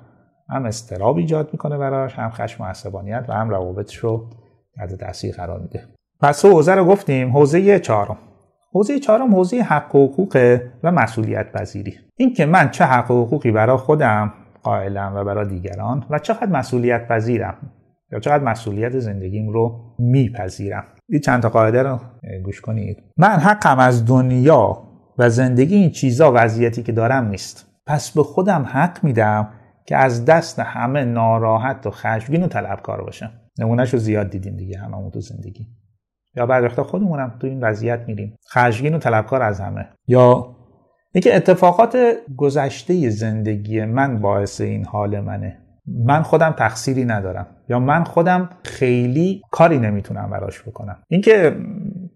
هم 0.48 0.64
استراب 0.64 1.16
ایجاد 1.16 1.48
می‌کنه 1.52 1.78
براش 1.78 2.14
هم 2.14 2.30
خشم 2.30 2.64
و 2.64 2.66
عصبانیت 2.66 3.24
و 3.28 3.32
هم 3.32 3.50
روابطش 3.50 3.96
رو 3.96 4.30
تحت 4.76 4.94
تاثیر 4.94 5.34
قرار 5.34 5.60
میده. 5.60 5.84
پس 6.20 6.44
حوزه 6.44 6.74
رو 6.74 6.84
گفتیم 6.84 7.32
حوزه 7.32 7.78
چهارم. 7.78 8.16
حوزه 8.72 8.98
چهارم 8.98 9.34
حوزه 9.34 9.62
حق 9.62 9.94
و 9.94 10.06
حقوق 10.06 10.60
و 10.82 10.92
مسئولیت 10.92 11.52
پذیری. 11.52 11.94
این 12.16 12.34
که 12.34 12.46
من 12.46 12.70
چه 12.70 12.84
حق 12.84 13.10
و 13.10 13.24
حقوقی 13.24 13.50
برای 13.50 13.76
خودم 13.76 14.32
قائلم 14.62 15.12
و 15.16 15.24
برای 15.24 15.48
دیگران 15.48 16.04
و 16.10 16.18
چقدر 16.18 16.46
مسئولیت 16.46 17.08
پذیرم 17.08 17.56
یا 18.12 18.20
چقدر 18.20 18.44
مسئولیت 18.44 18.98
زندگیم 18.98 19.48
رو 19.48 19.80
میپذیرم. 19.98 20.84
این 21.08 21.20
چند 21.20 21.42
تا 21.42 21.48
قاعده 21.48 21.82
رو 21.82 22.00
گوش 22.44 22.60
کنید. 22.60 23.02
من 23.16 23.28
حقم 23.28 23.78
از 23.78 24.06
دنیا 24.06 24.82
و 25.18 25.30
زندگی 25.30 25.76
این 25.76 25.90
چیزا 25.90 26.32
وضعیتی 26.34 26.82
که 26.82 26.92
دارم 26.92 27.28
نیست. 27.28 27.66
پس 27.86 28.10
به 28.10 28.22
خودم 28.22 28.62
حق 28.62 29.04
میدم 29.04 29.48
که 29.86 29.96
از 29.96 30.24
دست 30.24 30.58
همه 30.58 31.04
ناراحت 31.04 31.86
و 31.86 31.90
خشمگین 31.90 32.44
و 32.44 32.48
طلبکار 32.48 33.04
باشم. 33.04 33.30
نمونهش 33.58 33.92
رو 33.92 33.98
زیاد 33.98 34.30
دیدیم 34.30 34.56
دیگه 34.56 34.78
هممون 34.78 35.10
تو 35.10 35.20
زندگی. 35.20 35.66
یا 36.36 36.46
بعد 36.46 36.68
خودمونم 36.68 37.34
تو 37.40 37.46
این 37.46 37.64
وضعیت 37.64 38.00
میریم. 38.06 38.38
خشمگین 38.52 38.94
و 38.94 38.98
طلبکار 38.98 39.42
از 39.42 39.60
همه. 39.60 39.88
یا 40.06 40.56
اینکه 41.12 41.36
اتفاقات 41.36 41.96
گذشته 42.36 43.10
زندگی 43.10 43.84
من 43.84 44.20
باعث 44.20 44.60
این 44.60 44.84
حال 44.84 45.20
منه. 45.20 45.58
من 45.86 46.22
خودم 46.22 46.50
تقصیری 46.50 47.04
ندارم. 47.04 47.46
یا 47.68 47.78
من 47.78 48.04
خودم 48.04 48.48
خیلی 48.64 49.42
کاری 49.50 49.78
نمی‌تونم 49.78 50.30
براش 50.30 50.62
بکنم. 50.62 50.96
اینکه 51.08 51.56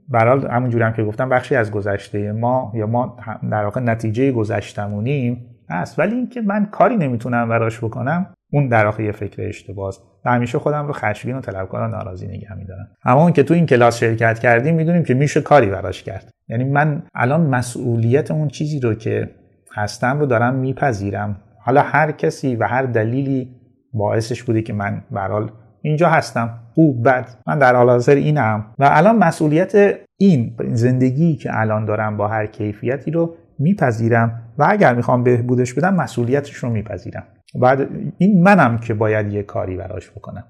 برحال 0.09 0.47
همونجوری 0.51 0.85
هم 0.85 0.93
که 0.93 1.05
گفتم 1.05 1.29
بخشی 1.29 1.57
از 1.57 1.71
گذشته 1.71 2.33
ما 2.33 2.73
یا 2.75 2.87
ما 2.87 3.17
در 3.51 3.65
واقع 3.65 3.81
نتیجه 3.81 4.33
گذشتمونیم 4.33 5.47
هست. 5.71 5.99
ولی 5.99 6.15
اینکه 6.15 6.41
من 6.41 6.67
کاری 6.67 6.97
نمی‌تونم 6.97 7.49
براش 7.49 7.85
بکنم 7.85 8.36
اون 8.53 8.69
در 8.69 8.85
واقع 8.85 9.03
یه 9.03 9.13
فکر 9.13 9.43
اشتباهه 9.49 9.97
و 10.25 10.31
همیشه 10.31 10.59
خودم 10.59 10.87
رو 10.87 10.93
خشمگین 10.93 11.37
و 11.37 11.41
طلبکار 11.41 11.83
و 11.83 11.89
ناراضی 11.89 12.27
نگه 12.27 12.55
میدارم. 12.55 12.89
اما 13.05 13.23
اون 13.23 13.33
که 13.33 13.43
تو 13.43 13.55
این 13.55 13.67
کلاس 13.67 13.99
شرکت 13.99 14.39
کردیم 14.39 14.75
می‌دونیم 14.75 15.05
که 15.05 15.15
میشه 15.15 15.41
کاری 15.41 15.67
براش 15.67 16.03
کرد. 16.03 16.31
یعنی 16.49 16.65
من 16.65 17.03
الان 17.15 17.41
مسئولیت 17.41 18.31
اون 18.31 18.49
چیزی 18.49 18.81
رو 18.81 18.95
که 18.95 19.31
هستم 19.75 20.19
رو 20.19 20.27
دارم 20.27 20.55
میپذیرم. 20.55 21.37
حالا 21.61 21.83
هر 21.83 22.13
کسی 22.13 22.57
و 22.57 22.65
هر 22.65 22.83
دلیلی 22.83 23.49
باعثش 23.93 24.43
بوده 24.43 24.63
که 24.63 24.73
من 24.73 25.03
برحال 25.11 25.51
اینجا 25.83 26.09
هستم. 26.09 26.59
خوب 26.75 27.09
بد. 27.09 27.29
من 27.47 27.59
در 27.59 27.75
حال 27.75 27.91
حاضر 27.91 28.15
اینم. 28.15 28.67
و 28.79 28.89
الان 28.93 29.19
مسئولیت 29.19 29.99
این 30.17 30.57
زندگی 30.73 31.37
که 31.37 31.51
الان 31.53 31.85
دارم 31.85 32.17
با 32.17 32.29
هر 32.29 32.47
کیفیتی 32.47 33.11
رو 33.11 33.35
میپذیرم. 33.59 34.43
و 34.59 34.67
اگر 34.69 34.95
می‌خوام 34.95 35.25
بهبودش 35.25 35.75
بدم 35.75 35.95
مسئولیتش 35.95 36.55
رو 36.55 36.71
میپذیرم. 36.71 37.25
بعد 37.61 37.89
این 38.19 38.43
منم 38.43 38.79
که 38.79 38.95
باید 38.95 39.33
یه 39.33 39.43
کاری 39.43 39.77
براش 39.77 40.11
بکنم. 40.11 40.45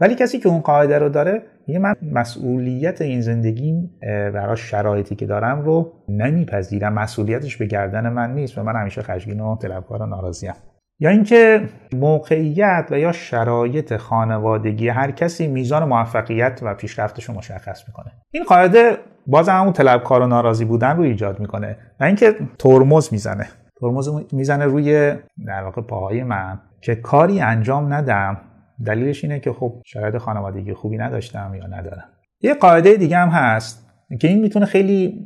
ولی 0.00 0.14
کسی 0.14 0.38
که 0.38 0.48
اون 0.48 0.60
قاعده 0.60 0.98
رو 0.98 1.08
داره 1.08 1.42
میگه 1.66 1.80
من 1.80 1.94
مسئولیت 2.12 3.02
این 3.02 3.20
زندگی 3.20 3.90
برای 4.34 4.56
شرایطی 4.56 5.14
که 5.14 5.26
دارم 5.26 5.60
رو 5.60 5.92
نمیپذیرم. 6.08 6.92
مسئولیتش 6.92 7.56
به 7.56 7.66
گردن 7.66 8.08
من 8.08 8.34
نیست 8.34 8.58
و 8.58 8.62
من 8.62 8.76
همیشه 8.76 9.02
خشمگین 9.02 9.40
و 9.40 9.56
طلبکار 9.56 10.02
و 10.02 10.06
ناراضیم. 10.06 10.52
یا 11.00 11.10
اینکه 11.10 11.68
موقعیت 11.92 12.88
و 12.90 12.98
یا 12.98 13.12
شرایط 13.12 13.96
خانوادگی 13.96 14.88
هر 14.88 15.10
کسی 15.10 15.46
میزان 15.46 15.88
موفقیت 15.88 16.60
و 16.62 16.74
پیشرفتش 16.74 17.24
رو 17.24 17.34
مشخص 17.34 17.88
می‌کنه. 17.88 18.12
این 18.30 18.44
قاعده 18.44 18.96
باز 19.26 19.48
همون 19.48 19.72
طلبکار 19.72 20.22
و 20.22 20.26
ناراضی 20.26 20.64
بودن 20.64 20.96
رو 20.96 21.02
ایجاد 21.02 21.40
می‌کنه 21.40 21.76
و 22.00 22.04
اینکه 22.04 22.34
ترمز 22.58 23.08
می‌زنه. 23.12 23.46
ترمز 23.80 24.10
می‌زنه 24.32 24.64
روی 24.64 25.14
در 25.46 25.62
واقع 25.64 25.82
پاهای 25.82 26.22
من 26.22 26.60
که 26.80 26.94
کاری 26.94 27.40
انجام 27.40 27.92
ندم. 27.92 28.40
دلیلش 28.86 29.24
اینه 29.24 29.40
که 29.40 29.52
خب 29.52 29.82
شاید 29.86 30.18
خانوادگی 30.18 30.74
خوبی 30.74 30.98
نداشتم 30.98 31.54
یا 31.54 31.66
ندارم. 31.66 32.04
یه 32.40 32.54
قاعده 32.54 32.96
دیگه 32.96 33.16
هم 33.16 33.28
هست 33.28 33.88
که 34.20 34.28
این 34.28 34.40
می‌تونه 34.40 34.66
خیلی 34.66 35.24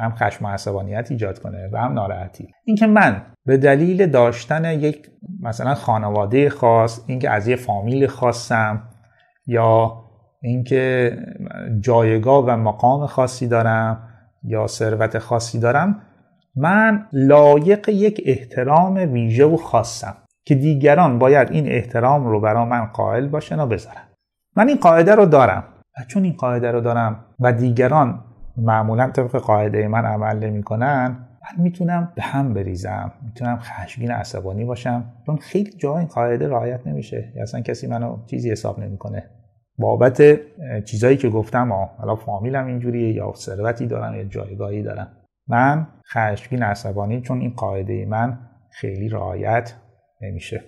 هم 0.00 0.14
خشم 0.14 0.44
و 0.44 0.48
عصبانیت 0.48 1.10
ایجاد 1.10 1.38
کنه 1.38 1.68
و 1.72 1.76
هم 1.76 1.92
ناراحتی. 1.92 2.48
اینکه 2.64 2.86
من 2.86 3.22
به 3.46 3.56
دلیل 3.56 4.06
داشتن 4.06 4.80
یک 4.80 5.10
مثلا 5.42 5.74
خانواده 5.74 6.50
خاص 6.50 7.04
اینکه 7.06 7.30
از 7.30 7.48
یه 7.48 7.56
فامیل 7.56 8.06
خاصم 8.06 8.82
یا 9.46 10.04
اینکه 10.42 11.16
جایگاه 11.80 12.44
و 12.46 12.56
مقام 12.56 13.06
خاصی 13.06 13.48
دارم 13.48 14.08
یا 14.44 14.66
ثروت 14.66 15.18
خاصی 15.18 15.60
دارم 15.60 16.02
من 16.56 17.06
لایق 17.12 17.88
یک 17.88 18.22
احترام 18.26 18.94
ویژه 18.94 19.44
و 19.44 19.56
خاصم 19.56 20.14
که 20.44 20.54
دیگران 20.54 21.18
باید 21.18 21.50
این 21.50 21.68
احترام 21.68 22.26
رو 22.26 22.40
برا 22.40 22.64
من 22.64 22.84
قائل 22.84 23.28
باشن 23.28 23.60
و 23.60 23.66
بذارن. 23.66 24.02
من 24.56 24.68
این 24.68 24.76
قاعده 24.76 25.14
رو 25.14 25.26
دارم. 25.26 25.64
و 25.98 26.04
چون 26.04 26.24
این 26.24 26.32
قاعده 26.32 26.70
رو 26.70 26.80
دارم 26.80 27.24
و 27.40 27.52
دیگران 27.52 28.24
معمولا 28.56 29.10
طبق 29.10 29.36
قاعده 29.36 29.88
من 29.88 30.04
عمل 30.04 30.38
نمی‌کنن 30.38 31.26
من 31.42 31.62
می‌تونم 31.62 32.12
به 32.14 32.22
هم 32.22 32.54
بریزم 32.54 33.12
می‌تونم 33.22 33.58
خشمگین 33.58 34.10
عصبانی 34.10 34.64
باشم. 34.64 35.04
چون 35.26 35.36
خیلی 35.36 35.70
جا 35.70 35.98
این 35.98 36.06
قاعده 36.06 36.48
رعایت 36.48 36.86
نمیشه. 36.86 37.32
یا 37.36 37.42
اصلا 37.42 37.60
کسی 37.60 37.86
منو 37.86 38.16
چیزی 38.26 38.50
حساب 38.50 38.80
نمی‌کنه. 38.80 39.24
بابت 39.78 40.22
چیزایی 40.84 41.16
که 41.16 41.28
گفتم 41.28 41.72
حالا 41.98 42.16
فامیلم 42.16 42.66
اینجوریه 42.66 43.12
یا 43.12 43.32
ثروتی 43.36 43.86
دارم 43.86 44.14
یا 44.14 44.24
جایگاهی 44.24 44.82
دارم. 44.82 45.08
من 45.48 45.86
خشمگین 46.12 46.62
عصبانی 46.62 47.20
چون 47.20 47.40
این 47.40 47.52
قاعده 47.56 48.06
من 48.06 48.38
خیلی 48.70 49.08
رعایت 49.08 49.74
نمیشه. 50.20 50.64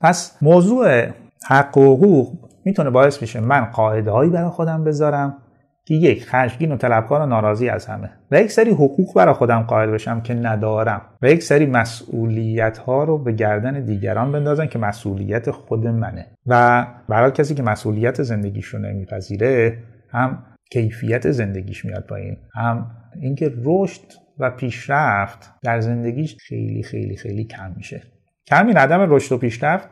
پس 0.00 0.38
موضوع 0.42 1.06
حق 1.48 1.78
و 1.78 1.96
حقوق 1.96 2.48
می‌تونه 2.64 2.90
باعث 2.90 3.18
بشه 3.18 3.40
من 3.40 3.64
قاعده 3.64 4.10
هایی 4.10 4.30
برای 4.30 4.50
خودم 4.50 4.84
بذارم 4.84 5.36
که 5.84 5.94
یک 5.94 6.26
خشمگین 6.26 6.72
و 6.72 6.76
طلبکار 6.76 7.20
و 7.20 7.26
ناراضی 7.26 7.68
از 7.68 7.86
همه. 7.86 8.10
و 8.30 8.40
یک 8.40 8.50
سری 8.50 8.70
حقوق 8.70 9.14
برای 9.14 9.34
خودم 9.34 9.62
قائل 9.62 9.90
بشم 9.90 10.20
که 10.20 10.34
ندارم. 10.34 11.00
و 11.22 11.30
یک 11.30 11.42
سری 11.42 11.66
مسئولیت 11.66 12.78
ها 12.78 13.04
رو 13.04 13.18
به 13.18 13.32
گردن 13.32 13.84
دیگران 13.84 14.32
بندازن 14.32 14.66
که 14.66 14.78
مسئولیت 14.78 15.50
خود 15.50 15.86
منه. 15.86 16.26
و 16.46 16.86
برای 17.08 17.30
کسی 17.30 17.54
که 17.54 17.62
مسئولیت 17.62 18.22
زندگیش 18.22 18.66
رو 18.66 18.78
نمیپذیره 18.78 19.78
هم 20.10 20.38
کیفیت 20.70 21.30
زندگیش 21.30 21.84
میاد 21.84 22.04
پایین. 22.04 22.36
هم 22.54 22.90
اینکه 23.20 23.52
رشد 23.64 24.02
و 24.38 24.50
پیشرفت 24.50 25.54
در 25.62 25.80
زندگیش 25.80 26.36
خیلی 26.36 26.82
خیلی 26.82 27.16
خیلی 27.16 27.44
کم 27.44 27.72
میشه. 27.76 28.02
کمی 28.46 28.72
عدم 28.72 29.14
رشد 29.14 29.32
و 29.32 29.38
پیشرفت 29.38 29.88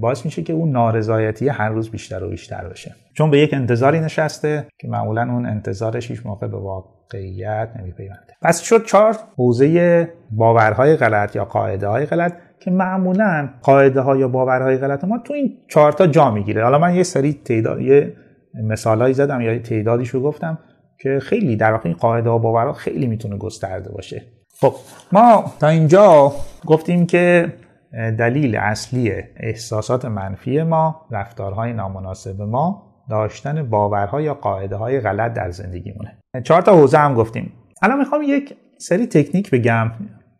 باعث 0.00 0.24
میشه 0.24 0.42
که 0.42 0.52
اون 0.52 0.70
نارضایتی 0.70 1.48
هر 1.48 1.68
روز 1.68 1.90
بیشتر 1.90 2.24
و 2.24 2.30
بیشتر 2.30 2.68
بشه. 2.68 2.94
چون 3.14 3.30
به 3.30 3.38
یک 3.38 3.54
انتظاری 3.54 4.00
نشسته 4.00 4.66
که 4.78 4.88
معمولا 4.88 5.22
اون 5.22 5.46
انتظارش 5.46 6.10
هیچ 6.10 6.26
موقع 6.26 6.46
به 6.46 6.56
واقعیت 6.56 7.68
نمیپیونده. 7.78 8.34
پس 8.42 8.60
شد 8.60 8.84
چهار 8.84 9.16
حوزه 9.36 10.08
باورهای 10.30 10.96
غلط 10.96 11.36
یا 11.36 11.44
قاعده 11.44 11.86
های 11.86 12.06
غلط 12.06 12.32
که 12.60 12.70
معمولا 12.70 13.48
قاعده 13.62 14.00
ها 14.00 14.16
یا 14.16 14.28
باورهای 14.28 14.76
غلط 14.76 15.04
ما 15.04 15.18
تو 15.18 15.34
این 15.34 15.58
چهار 15.68 15.92
تا 15.92 16.06
جا 16.06 16.30
می‌گیره. 16.30 16.64
حالا 16.64 16.78
من 16.78 16.94
یه 16.94 17.02
سری 17.02 17.32
تعداد 17.32 17.80
یه 17.80 18.12
مثالایی 18.62 19.14
زدم 19.14 19.40
یا 19.40 19.58
تعدادیش 19.58 20.08
رو 20.08 20.22
گفتم 20.22 20.58
که 20.98 21.18
خیلی 21.22 21.56
در 21.56 21.72
واقع 21.72 21.88
این 21.88 21.96
قاعده 21.98 22.30
ها 22.30 22.38
باورها 22.38 22.72
خیلی 22.72 23.06
می‌تونه 23.06 23.36
گسترده 23.36 23.92
باشه. 23.92 24.22
خب 24.60 24.74
ما 25.12 25.52
تا 25.60 25.68
اینجا 25.68 26.32
گفتیم 26.66 27.06
که 27.06 27.52
دلیل 27.92 28.56
اصلی 28.56 29.12
احساسات 29.36 30.04
منفی 30.04 30.62
ما 30.62 31.06
رفتارهای 31.10 31.72
نامناسب 31.72 32.42
ما 32.42 32.82
داشتن 33.10 33.62
باورها 33.62 34.20
یا 34.20 34.34
قاعده 34.34 34.76
های 34.76 35.00
غلط 35.00 35.32
در 35.32 35.50
زندگیمونه. 35.50 36.18
چهار 36.44 36.62
تا 36.62 36.76
حوزه 36.76 36.98
هم 36.98 37.14
گفتیم. 37.14 37.52
الان 37.82 37.98
می‌خوام 37.98 38.22
یک 38.22 38.56
سری 38.78 39.06
تکنیک 39.06 39.50
بگم 39.50 39.90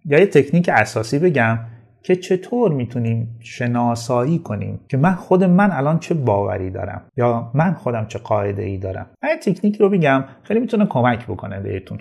یا 0.05 0.18
یه 0.18 0.27
تکنیک 0.27 0.70
اساسی 0.72 1.18
بگم 1.18 1.59
که 2.05 2.17
چطور 2.17 2.73
می‌تونیم 2.73 3.38
شناسایی 3.40 4.38
کنیم 4.38 4.81
که 4.88 4.97
من 4.97 5.14
خود 5.14 5.45
من 5.45 5.71
الان 5.73 5.99
چه 5.99 6.14
باوری 6.14 6.71
دارم 6.71 7.03
یا 7.17 7.51
من 7.55 7.73
خودم 7.73 8.07
چه 8.07 8.19
قاعده 8.19 8.62
ای 8.62 8.79
دارم. 8.79 9.07
این 9.23 9.37
تکنیک 9.37 9.77
رو 9.77 9.90
بگم 9.90 10.25
خیلی 10.43 10.61
می‌تونه 10.61 10.87
کمک 10.87 11.27
بکنه 11.27 11.61
بهتون. 11.61 11.99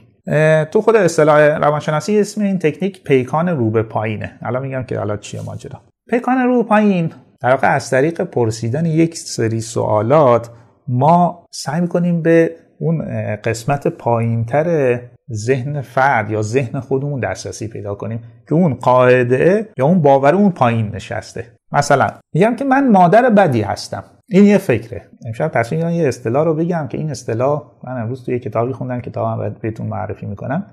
تو 0.72 0.82
خود 0.82 0.96
اصطلاح 0.96 1.40
روانشناسی 1.40 2.20
اسم 2.20 2.42
این 2.42 2.60
تکنیک 2.60 3.04
پیکان 3.04 3.50
رو 3.50 3.70
به 3.70 3.84
پایینه. 3.84 4.40
الان 4.42 4.62
میگم 4.62 4.84
که 4.84 4.98
حالا 4.98 5.18
چیه 5.18 5.42
ماجرا. 5.42 5.82
پیکان 6.10 6.38
رو 6.38 6.64
پایین. 6.64 7.12
در 7.42 7.50
واقع 7.50 7.76
از 7.76 7.90
طریق 7.90 8.22
پرسیدن 8.22 8.86
یک 8.86 9.18
سری 9.18 9.62
سوالات 9.62 10.50
ما 10.88 11.46
سعی 11.52 11.82
می‌کنیم 11.82 12.22
به 12.22 12.52
اون 12.80 13.06
قسمت 13.36 13.88
پایینتر 13.88 15.00
ذهن 15.32 15.82
فرد 15.82 16.32
یا 16.32 16.42
ذهن 16.42 16.80
خودمون 16.80 17.20
دسترسی 17.20 17.68
پیدا 17.68 17.96
کنیم 17.96 18.20
که 18.50 18.56
اون 18.56 18.74
قاعده 18.74 19.70
یا 19.78 19.86
اون 19.86 20.02
باور 20.02 20.36
اون 20.36 20.52
پایین 20.52 20.92
نشسته. 20.94 21.46
مثلا 21.72 22.08
میگم 22.34 22.56
که 22.56 22.66
من 22.66 22.92
مادر 22.92 23.30
بدی 23.30 23.62
هستم. 23.62 24.04
این 24.30 24.46
یه 24.46 24.58
فکره. 24.58 25.02
امشب 25.26 25.48
تصمیم 25.48 25.90
یه 25.90 26.08
اصطلاح 26.08 26.46
رو 26.46 26.54
بگم 26.54 26.88
که 26.88 26.98
این 26.98 27.10
اصطلاح 27.10 27.64
من 27.84 28.02
امروز 28.02 28.26
توی 28.26 28.40
کتابی 28.40 28.74
خوندم 28.74 29.02
کتابم 29.02 29.56
بهتون 29.62 29.88
معرفی 29.88 30.26
می‌کنم. 30.26 30.66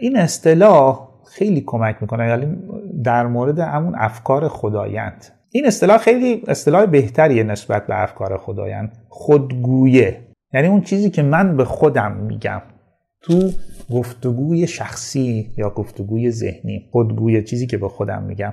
این 0.00 0.16
اصطلاح 0.16 1.08
خیلی 1.32 1.62
کمک 1.66 1.96
می‌کنه 2.00 2.28
یعنی 2.28 2.56
در 3.04 3.26
مورد 3.26 3.58
همون 3.58 3.94
افکار 3.98 4.48
خدایند. 4.48 5.26
این 5.52 5.66
اصطلاح 5.66 5.98
خیلی 5.98 6.42
اصطلاح 6.48 6.86
بهتریه 6.86 7.42
نسبت 7.42 7.86
به 7.86 8.02
افکار 8.02 8.36
خدایند. 8.36 8.98
خودگویه. 9.08 10.20
یعنی 10.54 10.68
اون 10.68 10.80
چیزی 10.80 11.10
که 11.10 11.22
من 11.22 11.56
به 11.56 11.64
خودم 11.64 12.12
میگم. 12.12 12.62
تو 13.22 13.50
گفتگوی 13.90 14.66
شخصی 14.66 15.50
یا 15.56 15.70
گفتگوی 15.70 16.30
ذهنی 16.30 16.88
خودگوی 16.92 17.42
چیزی 17.44 17.66
که 17.66 17.78
به 17.78 17.88
خودم 17.88 18.22
میگم. 18.22 18.52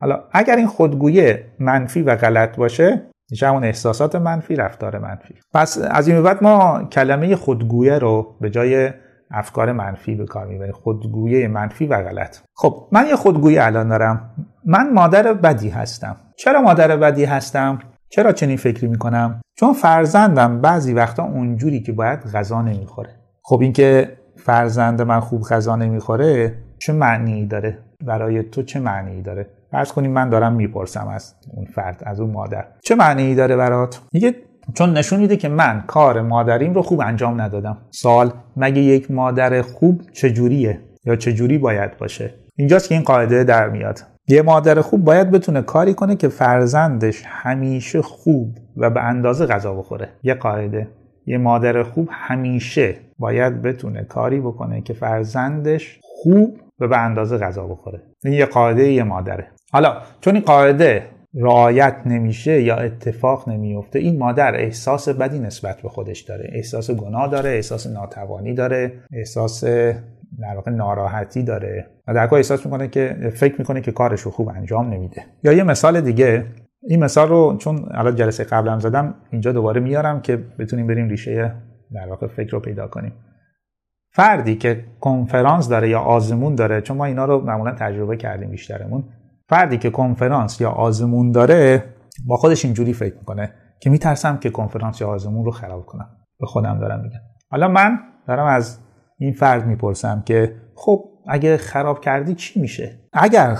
حالا 0.00 0.20
اگر 0.32 0.56
این 0.56 0.66
خودگویه 0.66 1.44
منفی 1.58 2.02
و 2.02 2.16
غلط 2.16 2.56
باشه 2.56 3.02
میشه 3.30 3.52
احساسات 3.52 4.14
منفی 4.14 4.56
رفتار 4.56 4.98
منفی. 4.98 5.34
پس 5.54 5.78
از 5.90 6.08
این 6.08 6.22
بعد 6.22 6.42
ما 6.42 6.84
کلمه 6.92 7.36
خودگویه 7.36 7.98
رو 7.98 8.36
به 8.40 8.50
جای 8.50 8.90
افکار 9.30 9.72
منفی 9.72 10.14
به 10.14 10.26
کار 10.26 10.46
می‌بریم. 10.46 10.72
خودگویه 10.72 11.48
منفی 11.48 11.86
و 11.86 12.02
غلط. 12.02 12.38
خب 12.54 12.88
من 12.92 13.06
یه 13.06 13.16
خودگویی 13.16 13.58
الان 13.58 13.88
دارم. 13.88 14.34
من 14.64 14.92
مادر 14.92 15.32
بدی 15.32 15.68
هستم. 15.68 16.16
چرا 16.36 16.60
مادر 16.60 16.96
بدی 16.96 17.24
هستم؟ 17.24 17.78
چرا 18.08 18.32
چنین 18.32 18.56
فکری 18.56 18.86
می‌کنم؟ 18.86 19.40
چون 19.58 19.72
فرزندم 19.72 20.60
بعضی 20.60 20.94
وقتا 20.94 21.24
اونجوری 21.24 21.80
که 21.80 21.92
باید 21.92 22.20
غذا 22.20 22.62
نمی‌خوره. 22.62 23.23
خب 23.46 23.60
اینکه 23.60 24.16
فرزند 24.36 25.02
من 25.02 25.20
خوب 25.20 25.42
غذا 25.42 25.76
نمی‌خوره 25.76 26.54
چه 26.78 26.92
معنی 26.92 27.46
داره؟ 27.46 27.78
برای 28.04 28.42
تو 28.42 28.62
چه 28.62 28.80
معنی 28.80 29.22
داره؟ 29.22 29.46
فرض 29.70 29.92
کنیم 29.92 30.10
من 30.10 30.28
دارم 30.28 30.52
می‌پرسم 30.52 31.08
از 31.08 31.34
اون 31.54 31.64
فرد 31.64 32.02
از 32.06 32.20
اون 32.20 32.30
مادر. 32.30 32.64
چه 32.80 32.94
معنی 32.94 33.34
داره 33.34 33.56
برات؟ 33.56 34.00
میگه 34.12 34.34
چون 34.74 34.92
نشون 34.92 35.20
میده 35.20 35.36
که 35.36 35.48
من 35.48 35.84
کار 35.86 36.22
مادریم 36.22 36.74
رو 36.74 36.82
خوب 36.82 37.00
انجام 37.00 37.40
ندادم. 37.40 37.78
سال 37.90 38.32
مگه 38.56 38.82
یک 38.82 39.10
مادر 39.10 39.62
خوب 39.62 40.02
چجوریه؟ 40.12 40.80
یا 41.04 41.16
چجوری 41.16 41.58
باید 41.58 41.96
باشه؟ 41.96 42.34
اینجاست 42.56 42.88
که 42.88 42.94
این 42.94 43.04
قاعده 43.04 43.44
در 43.44 43.68
میاد. 43.68 44.00
یه 44.28 44.42
مادر 44.42 44.80
خوب 44.80 45.04
باید 45.04 45.30
بتونه 45.30 45.62
کاری 45.62 45.94
کنه 45.94 46.16
که 46.16 46.28
فرزندش 46.28 47.22
همیشه 47.26 48.02
خوب 48.02 48.58
و 48.76 48.90
به 48.90 49.02
اندازه 49.02 49.46
غذا 49.46 49.74
بخوره. 49.74 50.08
یه 50.22 50.34
قاعده. 50.34 50.88
یه 51.26 51.38
مادر 51.38 51.82
خوب 51.82 52.08
همیشه 52.12 52.96
باید 53.24 53.62
بتونه 53.62 54.02
کاری 54.02 54.40
بکنه 54.40 54.80
که 54.80 54.92
فرزندش 54.92 56.00
خوب 56.02 56.58
و 56.80 56.88
به 56.88 56.98
اندازه 56.98 57.38
غذا 57.38 57.66
بخوره. 57.66 58.00
این 58.24 58.34
یه 58.34 58.46
قاعده 58.46 58.92
یه 58.92 59.02
مادره. 59.02 59.46
حالا 59.72 59.96
چون 60.20 60.34
این 60.34 60.44
قاعده 60.44 61.06
رعایت 61.34 61.96
نمیشه 62.06 62.62
یا 62.62 62.76
اتفاق 62.76 63.48
نمیفته 63.48 63.98
این 63.98 64.18
مادر 64.18 64.54
احساس 64.54 65.08
بدی 65.08 65.38
نسبت 65.38 65.82
به 65.82 65.88
خودش 65.88 66.20
داره. 66.20 66.50
احساس 66.52 66.90
گناه 66.90 67.28
داره 67.28 67.50
احساس 67.50 67.86
ناتوانی 67.86 68.54
داره 68.54 68.92
احساس 69.12 69.64
در 69.64 70.54
واقع 70.54 70.70
ناراحتی 70.70 71.42
داره. 71.42 71.86
و 72.08 72.14
در 72.14 72.34
احساس 72.34 72.66
می‌کنه 72.66 72.88
که 72.88 73.32
فکر 73.34 73.54
می‌کنه 73.58 73.80
که 73.80 73.92
کارش 73.92 74.20
رو 74.20 74.30
خوب 74.30 74.48
انجام 74.48 74.90
نمیده. 74.90 75.22
یا 75.42 75.52
یه 75.52 75.62
مثال 75.62 76.00
دیگه 76.00 76.44
این 76.88 77.04
مثال 77.04 77.28
رو 77.28 77.56
چون 77.56 77.88
الان 77.90 78.14
جلسه 78.14 78.44
قبلم 78.44 78.78
زدم 78.78 79.14
اینجا 79.30 79.52
دوباره 79.52 79.80
میارم 79.80 80.20
که 80.20 80.36
بتونیم 80.58 80.86
بریم 80.86 81.08
ریشه 81.08 81.54
در 81.94 82.08
واقع 82.08 82.26
فکر 82.26 82.50
رو 82.50 82.60
پیدا 82.60 82.88
کنیم. 82.88 83.12
فردی 84.12 84.56
که 84.56 84.84
کنفرانس 85.00 85.68
داره 85.68 85.88
یا 85.88 86.00
آزمون 86.00 86.54
داره 86.54 86.80
چون 86.80 86.96
ما 86.96 87.04
اینا 87.04 87.24
رو 87.24 87.40
معمولا 87.40 87.72
تجربه 87.72 88.16
کردیم 88.16 88.50
بیشترمون. 88.50 89.04
فردی 89.48 89.78
که 89.78 89.90
کنفرانس 89.90 90.60
یا 90.60 90.70
آزمون 90.70 91.30
داره 91.30 91.84
با 92.26 92.36
خودش 92.36 92.64
اینجوری 92.64 92.92
فکر 92.92 93.14
می‌کنه 93.14 93.52
که 93.80 93.90
میترسم 93.90 94.36
که 94.36 94.50
کنفرانس 94.50 95.00
یا 95.00 95.08
آزمون 95.08 95.44
رو 95.44 95.50
خراب 95.50 95.86
کنم. 95.86 96.08
به 96.40 96.46
خودم 96.46 96.78
دارم 96.78 97.00
میگم. 97.00 97.20
حالا 97.50 97.68
من 97.68 97.98
دارم 98.26 98.46
از 98.46 98.78
این 99.18 99.32
فرد 99.32 99.66
می‌پرسم 99.66 100.22
که 100.26 100.56
خب 100.74 101.04
اگه 101.28 101.56
خراب 101.56 102.00
کردی 102.00 102.34
چی 102.34 102.60
میشه؟ 102.60 103.00
اگر 103.12 103.56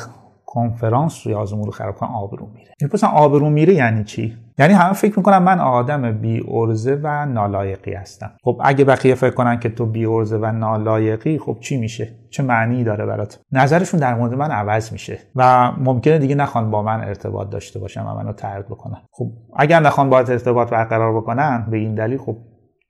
کنفرانس 0.47 1.27
یا 1.27 1.39
آزمون 1.39 1.65
رو 1.65 1.71
خراب 1.71 1.95
کنم 1.95 2.15
آبرو 2.15 2.47
میره. 2.47 2.73
می‌پرسم 2.83 3.07
آبرو 3.07 3.51
میره 3.51 3.75
یعنی 3.75 4.05
چی؟ 4.05 4.37
یعنی 4.59 4.75
همه 4.75 4.93
فکر 4.93 5.15
می‌کنم 5.17 5.43
من 5.43 5.61
آدم 5.61 6.13
بی 6.13 6.45
ارزه 6.49 7.01
و 7.03 7.27
نالایقی 7.27 7.93
هستم. 7.93 8.31
خب 8.45 8.61
اگه 8.65 8.85
بقیه 8.85 9.15
فکر 9.15 9.31
کنن 9.31 9.61
که 9.61 9.69
تو 9.69 9.87
بی 9.87 10.07
ارزه 10.07 10.39
و 10.39 10.47
نالایقی 10.47 11.39
خب 11.39 11.57
چی 11.61 11.77
میشه؟ 11.77 12.09
چه 12.31 12.43
معنی 12.43 12.85
داره 12.85 13.07
برات؟ 13.07 13.41
نظرشون 13.53 14.01
در 14.01 14.15
مورد 14.15 14.35
من 14.35 14.51
عوض 14.51 14.93
میشه 14.93 15.19
و 15.37 15.73
ممکنه 15.79 16.19
دیگه 16.19 16.35
نخوان 16.35 16.71
با 16.71 16.83
من 16.83 17.05
ارتباط 17.05 17.51
داشته 17.51 17.79
باشم 17.79 18.07
و 18.07 18.15
منو 18.15 18.33
ترد 18.33 18.67
بکنن. 18.67 18.99
خب 19.11 19.31
اگر 19.57 19.81
نخوان 19.81 20.11
با 20.11 20.19
ارتباط 20.19 20.71
برقرار 20.71 21.17
بکنن 21.17 21.67
به 21.71 21.77
این 21.77 21.95
دلیل 21.95 22.19
خب 22.19 22.37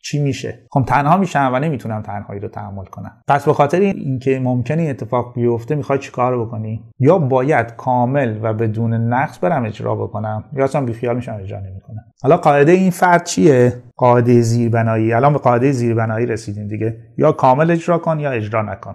چی 0.05 0.23
میشه؟ 0.23 0.59
خب 0.71 0.85
تنها 0.89 1.17
میشم 1.17 1.51
و 1.55 1.59
نمی‌تونم 1.59 2.03
تنهایی 2.03 2.41
رو 2.41 2.49
تحمل 2.49 2.85
کنم. 2.85 3.23
پس 3.29 3.45
به 3.45 3.53
خاطر 3.53 3.81
اینکه 3.81 4.41
ممکنه 4.41 4.83
اتفاق 4.83 5.35
بیفته 5.35 5.75
می‌خوای 5.75 5.99
چیکار 5.99 6.41
بکنی؟ 6.41 6.85
یا 6.99 7.19
باید 7.19 7.77
کامل 7.77 8.39
و 8.43 8.55
بدون 8.55 8.95
نقص 8.95 9.39
برم 9.43 9.65
اجرا 9.65 9.95
بکنم 9.95 10.45
یا 10.53 10.65
اصلا 10.65 10.85
بیخیال 10.85 11.17
میشم 11.17 11.39
اجرا 11.41 11.61
نمی‌کنم. 11.61 12.05
حالا 12.23 12.37
قاعده 12.37 12.73
این 12.73 12.91
فرد 12.91 13.25
چیه؟ 13.25 13.73
قاعده 13.97 14.41
زیربنایی. 14.41 15.13
الان 15.13 15.33
به 15.33 15.39
قاعده 15.39 15.73
زیربنایی 15.73 16.27
رسیدیم 16.27 16.69
دیگه. 16.69 16.97
یا 17.19 17.33
کامل 17.33 17.71
اجرا 17.71 17.99
کن 17.99 18.21
یا 18.21 18.31
اجرا 18.31 18.63
نکن. 18.63 18.95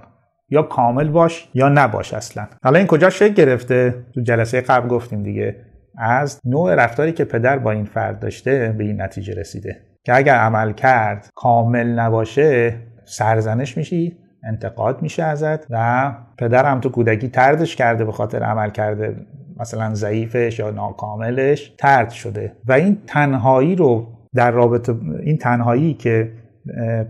یا 0.49 0.61
کامل 0.61 1.09
باش 1.09 1.49
یا 1.53 1.69
نباش 1.69 2.13
اصلا. 2.13 2.47
حالا 2.63 2.77
این 2.77 2.87
کجا 2.87 3.09
شکل 3.09 3.33
گرفته؟ 3.33 4.05
تو 4.13 4.21
جلسه 4.21 4.61
قبل 4.61 4.87
گفتیم 4.87 5.23
دیگه. 5.23 5.55
از 5.97 6.39
نوع 6.45 6.75
رفتاری 6.75 7.11
که 7.11 7.25
پدر 7.25 7.57
با 7.57 7.71
این 7.71 7.85
فرد 7.85 8.19
داشته 8.19 8.75
به 8.77 8.83
این 8.83 9.01
نتیجه 9.01 9.33
رسیده. 9.33 9.88
که 10.09 10.15
اگر 10.15 10.35
عمل 10.35 10.71
کرد 10.71 11.29
کامل 11.35 11.87
نباشه 11.87 12.75
سرزنش 13.05 13.77
میشی 13.77 14.17
انتقاد 14.43 15.01
میشه 15.01 15.23
ازت 15.23 15.67
و 15.69 16.11
پدرم 16.37 16.79
تو 16.79 16.89
کودکی 16.89 17.27
تردش 17.27 17.75
کرده 17.75 18.05
به 18.05 18.11
خاطر 18.11 18.43
عمل 18.43 18.69
کرده 18.69 19.15
مثلا 19.59 19.93
ضعیفش 19.93 20.59
یا 20.59 20.71
ناکاملش 20.71 21.75
ترد 21.77 22.09
شده. 22.09 22.51
و 22.67 22.71
این 22.71 22.97
تنهایی 23.07 23.75
رو 23.75 24.07
در 24.35 24.51
رابطه 24.51 24.95
این 25.23 25.37
تنهایی 25.37 25.93
که 25.93 26.31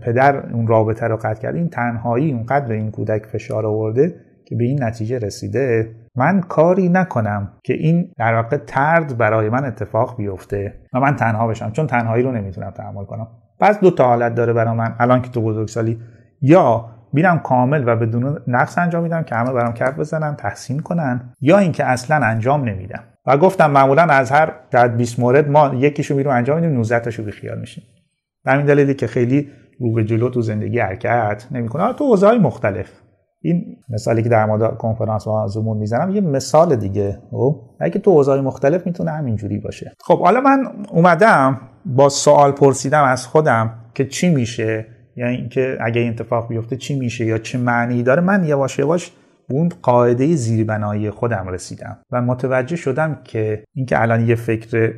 پدر 0.02 0.50
اون 0.52 0.66
رابطه 0.66 1.06
رو 1.06 1.16
قطع 1.16 1.42
کرد 1.42 1.56
این 1.56 1.68
تنهایی 1.68 2.32
اونقدر 2.32 2.66
به 2.66 2.74
این 2.74 2.90
کودک 2.90 3.26
فشار 3.26 3.66
آورده 3.66 4.14
که 4.44 4.56
به 4.56 4.64
این 4.64 4.84
نتیجه 4.84 5.18
رسیده. 5.18 5.90
من 6.20 6.40
کاری 6.40 6.88
نکنم 6.88 7.52
که 7.64 7.74
این 7.74 8.12
در 8.18 8.34
واقع 8.34 8.56
ترد 8.56 9.18
برای 9.18 9.48
من 9.48 9.64
اتفاق 9.64 10.16
بیفته 10.16 10.74
و 10.94 11.00
من 11.00 11.16
تنها 11.16 11.46
بشم 11.46 11.70
چون 11.70 11.86
تنهایی 11.86 12.22
رو 12.22 12.32
نمی‌تونم 12.32 12.70
تحمل 12.70 13.04
کنم. 13.04 13.28
پس 13.60 13.80
دو 13.80 13.90
تا 13.90 14.04
حالت 14.04 14.34
داره 14.34 14.52
برای 14.52 14.76
من. 14.76 14.94
الان 14.98 15.22
که 15.22 15.30
تو 15.30 15.42
بزرگسالی 15.42 16.00
یا 16.40 16.84
میرم 17.12 17.38
کامل 17.38 17.82
و 17.86 17.96
بدون 17.96 18.38
نقص 18.46 18.78
انجام 18.78 19.02
میدم 19.02 19.22
که 19.22 19.34
همه 19.34 19.52
برام 19.52 19.72
کف 19.72 19.98
بزنن 19.98 20.36
تحسین 20.36 20.80
کنن 20.80 21.32
یا 21.40 21.58
اینکه 21.58 21.84
اصلا 21.84 22.26
انجام 22.26 22.64
نمیدم. 22.68 23.02
و 23.26 23.36
گفتم 23.36 23.70
معمولا 23.70 24.02
از 24.02 24.32
هر 24.32 24.52
در 24.70 24.88
20 24.88 25.20
مورد 25.20 25.50
ما 25.50 25.74
یکیشو 25.74 26.16
میریم 26.16 26.32
انجام 26.32 26.60
میدیم 26.60 26.76
19 26.76 27.00
تاشو 27.00 27.22
بیخیال 27.22 27.58
میشیم. 27.58 27.84
همین 28.46 28.66
دلیلی 28.66 28.94
که 28.94 29.06
خیلی 29.06 29.48
رو 29.80 29.92
به 29.92 30.04
جلو 30.04 30.28
تو 30.28 30.42
زندگی 30.42 30.78
حرکت 30.78 31.46
نمی‌کنه. 31.50 31.92
تو 31.92 32.04
حوزه‌های 32.04 32.38
مختلف. 32.38 32.90
این 33.42 33.76
مثالی 33.88 34.22
که 34.22 34.28
در 34.28 34.46
مورد 34.46 34.76
کنفرانس 34.76 35.26
و 35.26 35.48
زمون 35.48 35.76
می‌زنم 35.76 36.10
یه 36.10 36.20
مثال 36.20 36.76
دیگه 36.76 37.18
خب؟ 37.30 37.60
اگه 37.80 37.98
تو 37.98 38.10
اوضاع 38.10 38.40
مختلف 38.40 38.86
می‌تونه 38.86 39.10
همینجوری 39.10 39.58
باشه. 39.58 39.92
خب 40.00 40.20
حالا 40.20 40.40
من 40.40 40.66
اومدم 40.90 41.60
با 41.86 42.08
سوال 42.08 42.52
پرسیدم 42.52 43.04
از 43.04 43.26
خودم 43.26 43.74
که 43.94 44.04
چی 44.04 44.28
میشه؟ 44.28 44.86
یعنی 45.16 45.36
اینکه 45.36 45.78
اگه 45.80 46.00
این 46.00 46.10
اتفاق 46.10 46.48
بیفته 46.48 46.76
چی 46.76 46.98
میشه 46.98 47.24
یا 47.24 47.38
چه 47.38 47.58
معنی 47.58 48.02
داره؟ 48.02 48.22
من 48.22 48.44
یواش 48.44 48.78
یواش 48.78 49.12
اون 49.50 49.68
قاعده 49.82 50.34
زیربنایی 50.34 51.10
خودم 51.10 51.48
رسیدم 51.48 51.98
و 52.10 52.22
متوجه 52.22 52.76
شدم 52.76 53.18
که 53.24 53.64
اینکه 53.74 54.02
الان 54.02 54.28
یه 54.28 54.34
فکر 54.34 54.94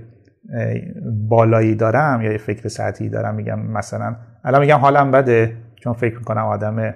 بالایی 1.29 1.75
دارم 1.75 2.23
یا 2.23 2.33
یه 2.33 2.39
فکر 2.39 2.69
سطحی 2.69 3.09
دارم 3.09 3.35
میگم 3.35 3.59
مثلا 3.59 4.17
الان 4.45 4.61
میگم 4.61 4.79
حالم 4.79 5.11
بده 5.11 5.57
چون 5.77 5.93
فکر 5.93 6.19
می‌کنم 6.19 6.45
آدم 6.45 6.95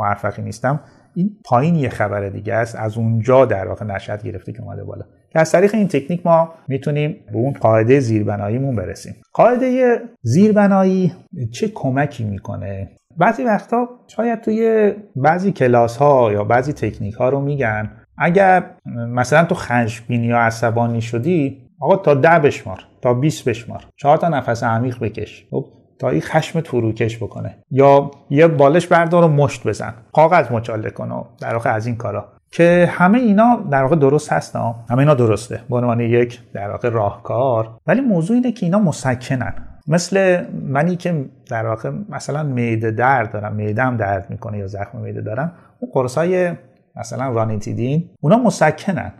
موفقی 0.00 0.42
نیستم. 0.42 0.80
این 1.14 1.30
پایین 1.44 1.74
یه 1.74 1.88
خبر 1.88 2.28
دیگه 2.28 2.54
است. 2.54 2.76
از 2.76 2.98
اونجا 2.98 3.44
در 3.44 3.68
واقع 3.68 3.84
نشد 3.84 4.22
گرفته 4.22 4.52
که 4.52 4.62
اومده 4.62 4.84
بالا. 4.84 5.04
که 5.32 5.40
از 5.40 5.52
طریق 5.52 5.74
این 5.74 5.88
تکنیک 5.88 6.26
ما 6.26 6.54
می‌تونیم 6.68 7.16
به 7.32 7.38
اون 7.38 7.52
قاعده 7.52 8.00
زیربناییمون 8.00 8.76
برسیم. 8.76 9.14
قاعده 9.32 10.00
زیربنایی 10.22 11.12
چه 11.52 11.68
کمکی 11.68 12.24
می‌کنه؟ 12.24 12.90
بعضی 13.16 13.44
وقتا 13.44 13.88
شاید 14.06 14.40
توی 14.40 14.92
بعضی 15.16 15.52
کلاس 15.52 15.96
ها 15.96 16.32
یا 16.32 16.44
بعضی 16.44 16.72
تکنیک 16.72 17.14
ها 17.14 17.28
رو 17.28 17.40
میگن. 17.40 17.90
اگر 18.18 18.64
مثلا 19.08 19.44
تو 19.44 19.54
خشمگین 19.54 20.24
یا 20.24 20.38
عصبانی 20.38 21.00
شدی 21.00 21.70
آقا 21.80 21.96
تا 21.96 22.14
ده 22.14 22.38
بشمار 22.38 22.78
تا 23.02 23.14
20 23.14 23.48
بشمار 23.48 23.84
چهار 23.96 24.16
تا 24.16 24.28
نفس 24.28 24.62
عمیق 24.62 24.98
بکش. 24.98 25.46
خب؟ 25.50 25.66
تا 26.00 26.08
این 26.08 26.20
خشم 26.20 26.60
فروکش 26.60 27.16
بکنه. 27.16 27.56
یا 27.70 28.10
یه 28.30 28.46
بالش 28.46 28.86
بردار 28.86 29.24
و 29.24 29.28
مشت 29.28 29.66
بزن. 29.66 29.94
کاغذ 30.12 30.52
مچاله 30.52 30.90
کن 30.90 31.10
و 31.10 31.24
در 31.40 31.54
واقع 31.54 31.74
از 31.74 31.86
این 31.86 31.96
کارا. 31.96 32.24
که 32.50 32.88
همه 32.92 33.18
اینا 33.18 33.60
در 33.70 33.82
واقع 33.82 33.96
درست 33.96 34.32
هست 34.32 34.56
همه 34.56 34.98
اینا 34.98 35.14
درسته. 35.14 35.60
به 35.70 35.76
عنوان 35.76 36.00
یک 36.00 36.40
در 36.52 36.70
واقع 36.70 36.88
راهکار. 36.88 37.70
ولی 37.86 38.00
موضوع 38.00 38.36
اینه 38.36 38.52
که 38.52 38.66
اینا 38.66 38.78
مسکنن. 38.78 39.54
مثل 39.88 40.44
منی 40.66 40.96
که 40.96 41.24
در 41.50 41.66
واقع 41.66 41.90
مثلا 42.08 42.42
معده 42.42 42.90
درد 42.90 43.32
دارم 43.32 43.56
معدم 43.56 43.96
درد 43.96 44.26
می‌کنه 44.30 44.58
یا 44.58 44.66
زخم 44.66 44.98
معده 44.98 45.20
دارم 45.20 45.52
اون 45.78 45.90
قرص 45.94 46.18
های 46.18 46.52
مثلا 46.96 47.28
رانیتیدین 47.32 48.10
اونا 48.20 48.36
مسکنن. 48.36 49.12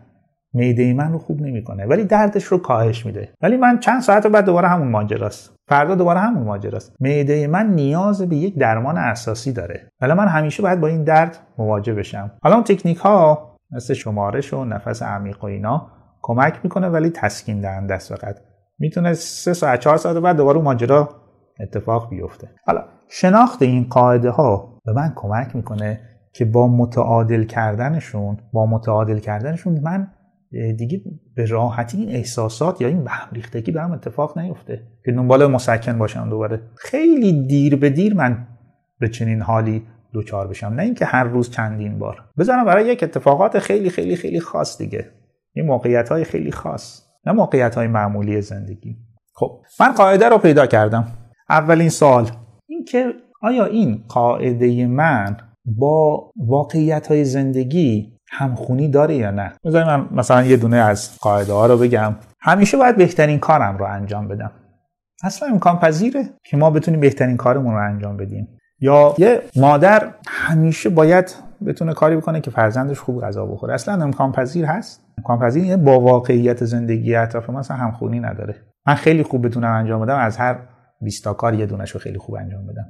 معده 0.55 0.95
من 0.95 1.13
رو 1.13 1.19
خوب 1.19 1.41
نمی‌کنه. 1.41 1.87
ولی 1.87 2.05
دردش 2.05 2.45
رو 2.45 2.59
کاهش 2.59 3.07
میده. 3.07 3.29
ولی 3.43 3.57
من 3.57 3.79
چند 3.79 4.03
ساعت 4.03 4.27
بعد 4.27 4.45
دوباره 4.45 4.69
همون 4.69 4.89
ماجراست. 4.89 5.57
فردا 5.69 5.95
دوباره 5.95 6.21
همون 6.21 6.43
ماجراست. 6.45 6.97
معده 7.01 7.47
من 7.47 7.75
نیاز 7.75 8.23
به 8.23 8.37
یک 8.37 8.59
درمان 8.59 8.99
اساسی 8.99 9.53
داره. 9.53 9.89
ولی 10.01 10.13
من 10.13 10.29
همیشه 10.29 10.63
باید 10.63 10.81
با 10.81 10.87
این 10.87 11.05
درد 11.05 11.39
مواجه 11.59 11.95
بشم. 11.95 12.31
حالا 12.43 12.55
اون 12.55 12.65
تکنیک 12.65 12.99
ها 12.99 13.57
مثل 13.73 13.95
شمارش 13.95 14.55
و 14.55 14.65
نفس 14.65 15.03
عمیق 15.03 15.45
و 15.45 15.47
اینا 15.47 15.87
کمک 16.23 16.61
می‌کنه 16.65 16.89
ولی 16.89 17.11
تسکین 17.11 17.61
دهنده 17.61 17.95
است 17.95 18.15
فقط. 18.15 18.37
می‌تونه 18.79 19.15
سه 19.15 19.53
ساعت 19.53 19.81
چهار 19.81 19.97
ساعت 19.97 20.17
بعد 20.17 20.37
دوباره 20.37 20.61
ماجرا 20.61 21.09
اتفاق 21.61 22.11
بیفته. 22.11 22.49
حالا 22.67 22.85
شناخت 23.09 23.63
این 23.63 23.87
قاعده 23.91 24.31
ها 24.31 24.79
به 24.85 24.93
من 24.93 25.13
کمک 25.17 25.57
می‌کنه 25.57 26.01
که 26.33 26.45
با 26.45 26.69
متعادل 26.69 27.45
کردنشون 27.45 28.37
با 28.53 28.67
متعادل 28.67 29.19
کردنشون 29.19 29.81
من 29.83 30.09
دیگه 30.53 31.03
به 31.35 31.47
راحتی 31.47 31.99
این 31.99 32.09
احساسات 32.09 32.81
یا 32.81 32.89
این 32.89 33.05
بهم 33.05 33.29
ریختگی 33.33 33.73
به 33.73 33.83
هم 33.83 33.93
اتفاق 33.93 34.39
نیفته 34.39 34.83
که 35.05 35.13
دنبال 35.13 35.47
مسکن 35.47 35.99
باشم 35.99 36.31
دوباره. 36.31 36.63
خیلی 36.77 37.47
دیر 37.47 37.77
به 37.77 37.91
دیر 37.91 38.15
من 38.15 38.47
به 39.01 39.09
چنین 39.09 39.43
حالی 39.43 39.83
دوچار 40.13 40.49
بشم. 40.49 40.67
نه 40.67 40.83
اینکه 40.83 41.05
هر 41.05 41.25
روز 41.25 41.51
چندین 41.51 41.99
بار. 41.99 42.25
بذارم 42.39 42.65
برای 42.65 42.87
یک 42.87 43.03
اتفاقات 43.03 43.59
خیلی 43.59 43.91
خیلی 43.91 44.17
خیلی 44.17 44.41
خاص 44.41 44.79
دیگه. 44.79 45.11
این 45.55 45.67
موقعیت 45.67 46.09
های 46.09 46.25
خیلی 46.25 46.53
خاص. 46.53 47.03
نه 47.27 47.33
موقعیت 47.33 47.75
های 47.75 47.87
معمولی 47.87 48.41
زندگی. 48.41 48.97
خب 49.35 49.61
من 49.81 49.93
قاعده 49.93 50.29
رو 50.29 50.39
پیدا 50.39 50.67
کردم. 50.67 51.07
اولین 51.51 51.89
سال 51.89 52.31
اینکه 52.67 53.13
آیا 53.43 53.65
این 53.65 54.05
قاعده 54.09 54.87
من 54.87 55.37
با 55.65 56.31
واقعیت 56.37 57.07
های 57.07 57.25
زندگی 57.25 58.20
همخونی 58.31 58.89
داره 58.89 59.15
یا 59.15 59.31
نه؟ 59.31 59.53
بذارید 59.65 59.89
من 59.89 60.09
مثلا 60.13 60.43
یه 60.43 60.57
دونه 60.57 60.77
از 60.77 61.19
قاعده 61.21 61.53
ها 61.53 61.67
رو 61.67 61.79
بگم. 61.79 62.15
همیشه 62.41 62.77
باید 62.77 62.97
بهترین 62.97 63.39
کارم 63.39 63.79
رو 63.79 63.85
انجام 63.85 64.29
بدم. 64.29 64.51
اصلا 65.25 65.49
امکان 65.49 65.79
پذیره 65.79 66.25
که 66.45 66.57
ما 66.57 66.71
بتونیم 66.71 67.01
بهترین 67.01 67.37
کارمون 67.37 67.75
رو 67.75 67.89
انجام 67.89 68.17
بدیم. 68.17 68.49
یا 68.81 69.15
یه 69.19 69.43
مادر 69.57 70.15
همیشه 70.29 70.91
باید 70.91 71.35
بتونه 71.67 71.95
کاری 71.95 72.17
بکنه 72.17 72.41
که 72.41 72.51
فرزندش 72.51 72.99
خوب 72.99 73.23
غذا 73.23 73.47
بخوره. 73.47 73.75
اصلا 73.75 74.03
امکان 74.03 74.33
پذیر 74.33 74.65
هست. 74.65 75.05
امکان 75.19 75.39
پذیر 75.39 75.77
با 75.77 76.01
واقعیت 76.01 76.65
زندگی 76.65 77.15
اطراف 77.15 77.51
ما 77.51 77.63
همخونی 77.71 78.21
نداره. 78.21 78.57
من 78.87 78.95
خیلی 78.95 79.23
خوب 79.23 79.47
بتونم 79.47 79.73
انجام 79.73 80.01
بدم 80.01 80.17
از 80.17 80.37
هر 80.37 80.59
20 81.01 81.29
کار 81.29 81.55
یه 81.55 81.67
دونش 81.67 81.97
خیلی 81.97 82.19
خوب 82.19 82.35
انجام 82.35 82.67
بدم. 82.67 82.87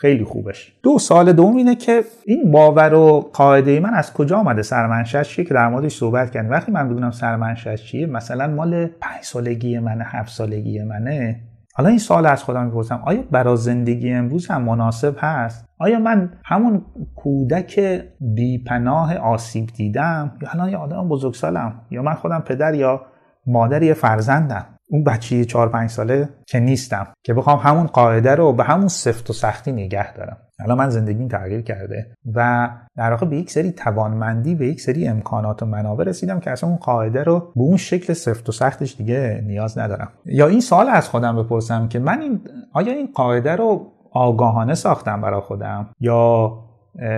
خیلی 0.00 0.24
خوبش. 0.24 0.72
دو 0.82 0.98
سال 0.98 1.32
دوم 1.32 1.56
اینه 1.56 1.74
که 1.74 2.04
این 2.26 2.50
باور 2.50 2.94
و 2.94 3.30
قاعده 3.32 3.80
من 3.80 3.94
از 3.94 4.12
کجا 4.12 4.36
آمده؟ 4.36 4.62
سرمنشأش 4.62 5.28
چیه؟ 5.28 5.44
که 5.44 5.54
در 5.54 5.68
موردش 5.68 5.96
صحبت 5.96 6.30
کردیم. 6.30 6.50
وقتی 6.50 6.72
من 6.72 6.88
بدونم 6.88 7.10
سرمنشأش 7.10 7.84
چیه 7.84 8.06
مثلا 8.06 8.46
مال 8.46 8.86
پنج 8.86 9.22
سالگی 9.22 9.78
منه 9.78 10.04
هفت 10.06 10.32
سالگی 10.32 10.82
منه. 10.82 11.40
حالا 11.74 11.88
این 11.88 11.98
سال 11.98 12.26
از 12.26 12.42
خودم 12.42 12.64
می‌پرسم. 12.64 13.02
آیا 13.06 13.24
برای 13.30 13.56
زندگی 13.56 14.12
امروز 14.12 14.46
هم 14.46 14.62
مناسب 14.62 15.14
هست؟ 15.18 15.68
آیا 15.78 15.98
من 15.98 16.32
همون 16.44 16.84
کودک 17.16 18.02
بیپناه 18.20 19.16
آسیب 19.16 19.66
دیدم؟ 19.66 20.32
یا 20.42 20.48
الان 20.52 20.68
یه 20.68 20.76
آدم 20.76 21.08
بزرگسالم. 21.08 21.80
یا 21.90 22.02
من 22.02 22.14
خودم 22.14 22.40
پدر 22.40 22.74
یا 22.74 23.02
مادر 23.46 23.82
یه 23.82 23.94
فرزندم. 23.94 24.66
اون 24.90 25.04
بچه 25.04 25.44
چهار 25.44 25.68
پنج 25.68 25.90
ساله 25.90 26.28
که 26.46 26.60
نیستم 26.60 27.06
که 27.22 27.34
بخوام 27.34 27.58
همون 27.58 27.86
قاعده 27.86 28.34
رو 28.34 28.52
به 28.52 28.64
همون 28.64 28.88
سفت 28.88 29.30
و 29.30 29.32
سختی 29.32 29.72
نگه 29.72 30.14
دارم. 30.14 30.36
الان 30.60 30.78
من 30.78 30.90
زندگیم 30.90 31.28
تغییر 31.28 31.60
کرده 31.60 32.14
و 32.34 32.68
در 32.96 33.10
واقع 33.10 33.26
به 33.26 33.36
یک 33.36 33.50
سری 33.50 33.72
توانمندی 33.72 34.54
به 34.54 34.66
یک 34.66 34.80
سری 34.80 35.08
امکانات 35.08 35.62
و 35.62 35.66
منابع 35.66 36.04
رسیدم 36.04 36.40
که 36.40 36.50
اصلا 36.50 36.68
اون 36.68 36.78
قاعده 36.78 37.22
رو 37.22 37.40
به 37.40 37.62
اون 37.62 37.76
شکل 37.76 38.12
سفت 38.12 38.48
و 38.48 38.52
سختش 38.52 38.96
دیگه 38.96 39.42
نیاز 39.46 39.78
ندارم. 39.78 40.08
یا 40.24 40.46
این 40.46 40.60
سال 40.60 40.88
از 40.88 41.08
خودم 41.08 41.42
بپرسم 41.42 41.88
که 41.88 41.98
من 41.98 42.20
این 42.20 42.40
آیا 42.72 42.92
این 42.92 43.08
قاعده 43.14 43.56
رو 43.56 43.92
آگاهانه 44.12 44.74
ساختم 44.74 45.20
برای 45.20 45.40
خودم؟ 45.40 45.90
یا 46.00 46.52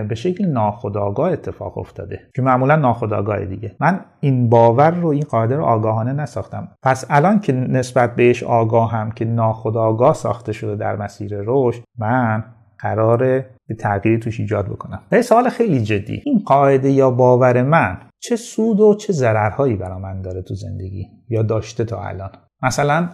به 0.09 0.15
شکل 0.15 0.47
ناخودآگاه 0.47 1.33
اتفاق 1.33 1.79
افتاده. 1.79 2.21
که 2.35 2.43
معمولا 2.43 2.77
ناخودآگاه 2.77 3.45
دیگه. 3.45 3.77
من 3.81 4.01
این 4.21 4.49
باور 4.49 4.91
رو 4.91 5.09
این 5.09 5.25
قاعده 5.31 5.57
رو 5.57 5.65
آگاهانه 5.65 6.13
نساختم. 6.13 6.69
پس 6.83 7.05
الان 7.11 7.41
که 7.41 7.53
نسبت 7.53 8.17
بهش 8.17 8.43
آگاهم 8.43 9.11
که 9.11 9.25
ناخودآگاه 9.25 10.15
ساخته 10.15 10.53
شده 10.53 10.77
در 10.77 10.97
مسیر 10.97 11.37
رشد 11.47 11.83
من 11.99 12.45
قراره 12.79 13.47
به 13.69 13.75
تغییری 13.75 14.19
توش 14.19 14.41
ایجاد 14.41 14.67
بکنم. 14.67 15.01
به 15.09 15.23
سوال 15.23 15.49
خیلی 15.49 15.83
جدی 15.83 16.23
این 16.25 16.43
قاعده 16.47 16.91
یا 16.91 17.11
باور 17.11 17.63
من 17.63 17.99
چه 18.21 18.37
سود 18.37 18.81
و 18.81 18.95
چه 18.95 19.13
ضررهایی 19.13 19.77
برا 19.77 19.99
من 19.99 20.23
داره 20.23 20.43
تو 20.43 20.55
زندگی 20.55 21.09
یا 21.29 21.43
داشته 21.43 21.85
تا 21.85 22.03
الان؟ 22.03 22.31
مثلا 22.63 23.09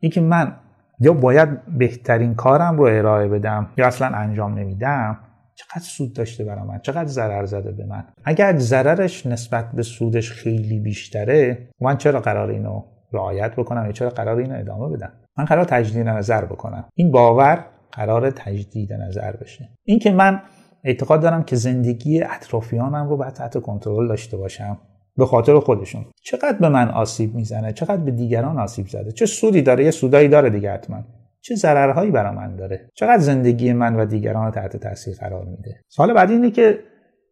اینکه 0.00 0.20
من 0.20 0.52
یا 1.00 1.12
باید 1.12 1.78
بهترین 1.78 2.34
کارم 2.34 2.76
رو 2.76 2.84
ارائه 2.84 3.28
بدم 3.28 3.66
یا 3.76 3.86
اصلا 3.86 4.06
انجام 4.16 4.58
نمیدم 4.58 5.18
چقدر 5.54 5.82
سود 5.82 6.12
داشته 6.12 6.44
برای 6.44 6.64
من؟ 6.68 6.78
چقدر 6.78 7.06
ضرر 7.06 7.44
زده 7.44 7.72
به 7.72 7.86
من؟ 7.86 8.04
اگر 8.24 8.58
ضررش 8.58 9.26
نسبت 9.26 9.72
به 9.72 9.82
سودش 9.82 10.32
خیلی 10.32 10.78
بیشتره 10.80 11.68
من 11.80 11.96
چرا 11.96 12.20
قرار 12.20 12.50
اینو 12.50 12.82
رعایت 13.12 13.56
بکنم؟ 13.56 13.86
یا 13.86 13.92
چرا 13.92 14.10
قرار 14.10 14.38
اینو 14.38 14.58
ادامه 14.58 14.96
بدم؟ 14.96 15.12
من 15.38 15.44
قرار 15.44 15.64
تجدید 15.64 16.08
نظر 16.08 16.44
بکنم. 16.44 16.84
این 16.94 17.10
باور 17.10 17.64
قرار 17.92 18.30
تجدید 18.30 18.92
نظر 18.92 19.32
بشه. 19.32 19.68
اینکه 19.84 20.10
من 20.10 20.42
اعتقاد 20.84 21.22
دارم 21.22 21.42
که 21.42 21.56
زندگی 21.56 22.22
اطرافیانم 22.22 23.08
رو 23.08 23.16
باید 23.16 23.32
تحت 23.32 23.60
کنترل 23.60 24.08
داشته 24.08 24.36
باشم 24.36 24.78
به 25.16 25.26
خاطر 25.26 25.58
خودشون. 25.58 26.04
چقدر 26.22 26.58
به 26.60 26.68
من 26.68 26.88
آسیب 26.88 27.34
می‌زنه؟ 27.34 27.72
چقدر 27.72 27.96
به 27.96 28.10
دیگران 28.10 28.58
آسیب 28.58 28.88
زده؟ 28.88 29.12
چه 29.12 29.26
سودی 29.26 29.62
داره؟ 29.62 29.84
یه 29.84 29.90
سودایی 29.90 30.28
داره 30.28 30.50
دیگه 30.50 30.72
حتما. 30.72 31.04
چه 31.42 31.54
ضررهایی 31.54 32.10
برا 32.10 32.32
من 32.32 32.56
داره؟ 32.56 32.88
چقدر 32.94 33.18
زندگی 33.18 33.72
من 33.72 33.96
و 33.96 34.04
دیگران 34.04 34.50
تحت 34.50 34.76
تاثیر 34.76 35.14
قرار 35.20 35.44
میده؟ 35.44 35.80
سوال 35.88 36.12
بعدی 36.14 36.32
اینه 36.32 36.50
که 36.50 36.78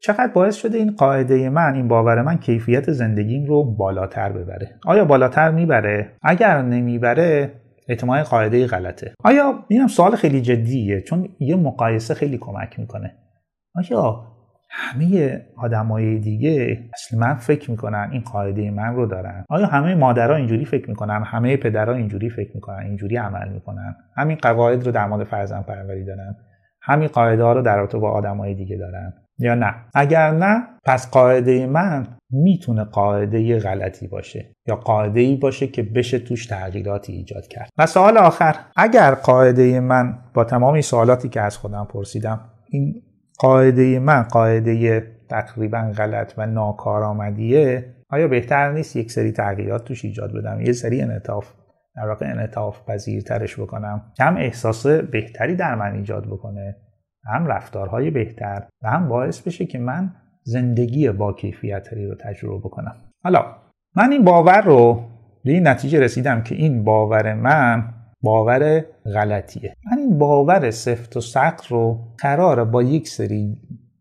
چقدر 0.03 0.33
باعث 0.33 0.57
شده 0.57 0.79
این 0.79 0.91
قاعده 0.97 1.51
من 1.51 1.75
این 1.75 1.89
باور 1.89 2.23
من 2.23 2.39
کیفیت 2.39 2.93
زندگیم 2.93 3.47
رو 3.47 3.65
بالاتر 3.65 4.33
ببره؟ 4.33 4.79
آیا 4.87 5.05
بالاتر 5.05 5.51
می‌بره؟ 5.51 6.13
اگر 6.23 6.63
نمی‌بره 6.63 7.53
احتمال 7.89 8.23
قاعده 8.23 8.67
غلطه. 8.67 9.15
آیا 9.25 9.65
اینم 9.69 9.87
سوال 9.87 10.17
خیلی 10.17 10.41
جدیه 10.41 11.01
چون 11.01 11.29
یه 11.41 11.57
مقایسه 11.57 12.15
خیلی 12.15 12.39
کمک 12.39 12.79
می‌کنه. 12.79 13.15
آیا 13.75 14.27
همه 14.71 15.41
آدمای 15.57 16.19
دیگه 16.19 16.79
من 17.17 17.35
فکر 17.35 17.71
می‌کنن 17.71 18.09
این 18.13 18.21
قاعده 18.21 18.71
من 18.71 18.95
رو 18.95 19.07
دارن. 19.07 19.45
آیا 19.49 19.67
همه 19.67 19.95
مادرها 19.95 20.37
اینجوری 20.37 20.65
فکر 20.65 20.89
می‌کنن؟ 20.89 21.23
همه 21.27 21.57
پدرها 21.57 21.95
اینجوری 21.95 22.31
فکر 22.31 22.51
می‌کنن 22.55 22.83
اینجوری 22.83 23.17
عمل 23.17 23.49
می‌کنن؟ 23.49 23.97
همین 24.17 24.37
قواعد 24.37 24.87
رو 24.87 24.93
در 24.93 25.07
مورد 25.07 25.27
فرزند 25.27 25.67
پروری 25.67 26.05
دارن. 26.05 26.37
همین 26.83 27.09
قاعده 27.09 27.43
ها 27.43 27.53
رو 27.53 27.63
در 27.63 27.77
رابطه 27.77 27.99
با 27.99 28.11
آدمای 28.11 28.55
دیگه 28.55 28.77
دارن. 28.77 29.13
یا 29.39 29.55
نه؟ 29.55 29.75
اگر 29.95 30.31
نه 30.31 30.63
پس 30.85 31.11
قاعده 31.11 31.67
من 31.67 32.07
می‌تونه 32.31 32.85
قاعده 32.85 33.59
غلطی 33.59 34.09
باشه 34.09 34.55
یا 34.69 34.77
قاعده 34.77 35.21
ای 35.21 35.37
باشه 35.37 35.67
که 35.67 35.83
بشه 35.83 36.19
توش 36.19 36.47
تغییراتی 36.47 37.13
ایجاد 37.13 37.47
کرد. 37.47 37.71
و 37.79 37.87
سوال 37.87 38.19
آخر 38.19 38.55
اگر 38.77 39.15
قاعده 39.15 39.81
من 39.81 40.19
با 40.35 40.45
تمامی 40.45 40.83
سوالاتی 40.83 41.29
که 41.29 41.41
از 41.41 41.57
خودم 41.57 41.89
پرسیدم 41.91 42.41
این 42.71 43.03
قاعده 43.41 43.99
من 43.99 44.23
قاعده 44.23 45.03
تقریبا 45.29 45.93
غلط 45.97 46.35
و 46.37 46.47
ناکارآمدیه 46.47 47.95
آیا 48.11 48.29
بهتر 48.29 48.73
نیست 48.73 48.97
یک 48.97 49.13
سری 49.13 49.33
تغییرات 49.33 49.85
توش 49.85 50.05
ایجاد 50.05 50.33
بدم؟ 50.33 50.61
یه 50.61 50.73
سری 50.73 51.03
انعطاف 51.03 51.53
در 51.97 52.09
واقع 52.09 52.27
انعطاف 52.27 52.91
پذیرترش 52.91 53.61
بکنم. 53.61 54.13
هم 54.21 54.37
احساس 54.37 54.87
بهتری 54.87 55.57
در 55.57 55.75
من 55.75 55.93
ایجاد 55.93 56.27
بکنه 56.27 56.77
هم 57.25 57.47
رفتارهای 57.47 58.11
بهتر 58.11 58.63
و 58.83 58.91
هم 58.91 59.09
باعث 59.09 59.41
بشه 59.41 59.67
که 59.67 59.79
من 59.79 60.15
زندگی 60.43 61.11
با 61.11 61.33
کیفیتری 61.33 62.07
رو 62.07 62.15
تجربه 62.15 62.59
بکنم. 62.59 62.97
حالا 63.25 63.45
من 63.97 64.13
این 64.13 64.25
باور 64.25 64.61
رو 64.61 65.05
به 65.45 65.53
این 65.53 65.69
نتیجه 65.69 66.01
رسیدم 66.01 66.43
که 66.43 66.55
این 66.55 66.85
باور 66.85 67.35
من 67.35 67.85
باور 68.23 68.85
غلطیه. 69.15 69.77
من 69.93 69.99
این 69.99 70.19
باور 70.19 70.71
سفت 70.71 71.17
و 71.17 71.21
سخت 71.21 71.67
رو 71.67 71.99
قراره 72.19 72.65
با 72.65 72.83
یک 72.83 73.09
سری 73.09 73.57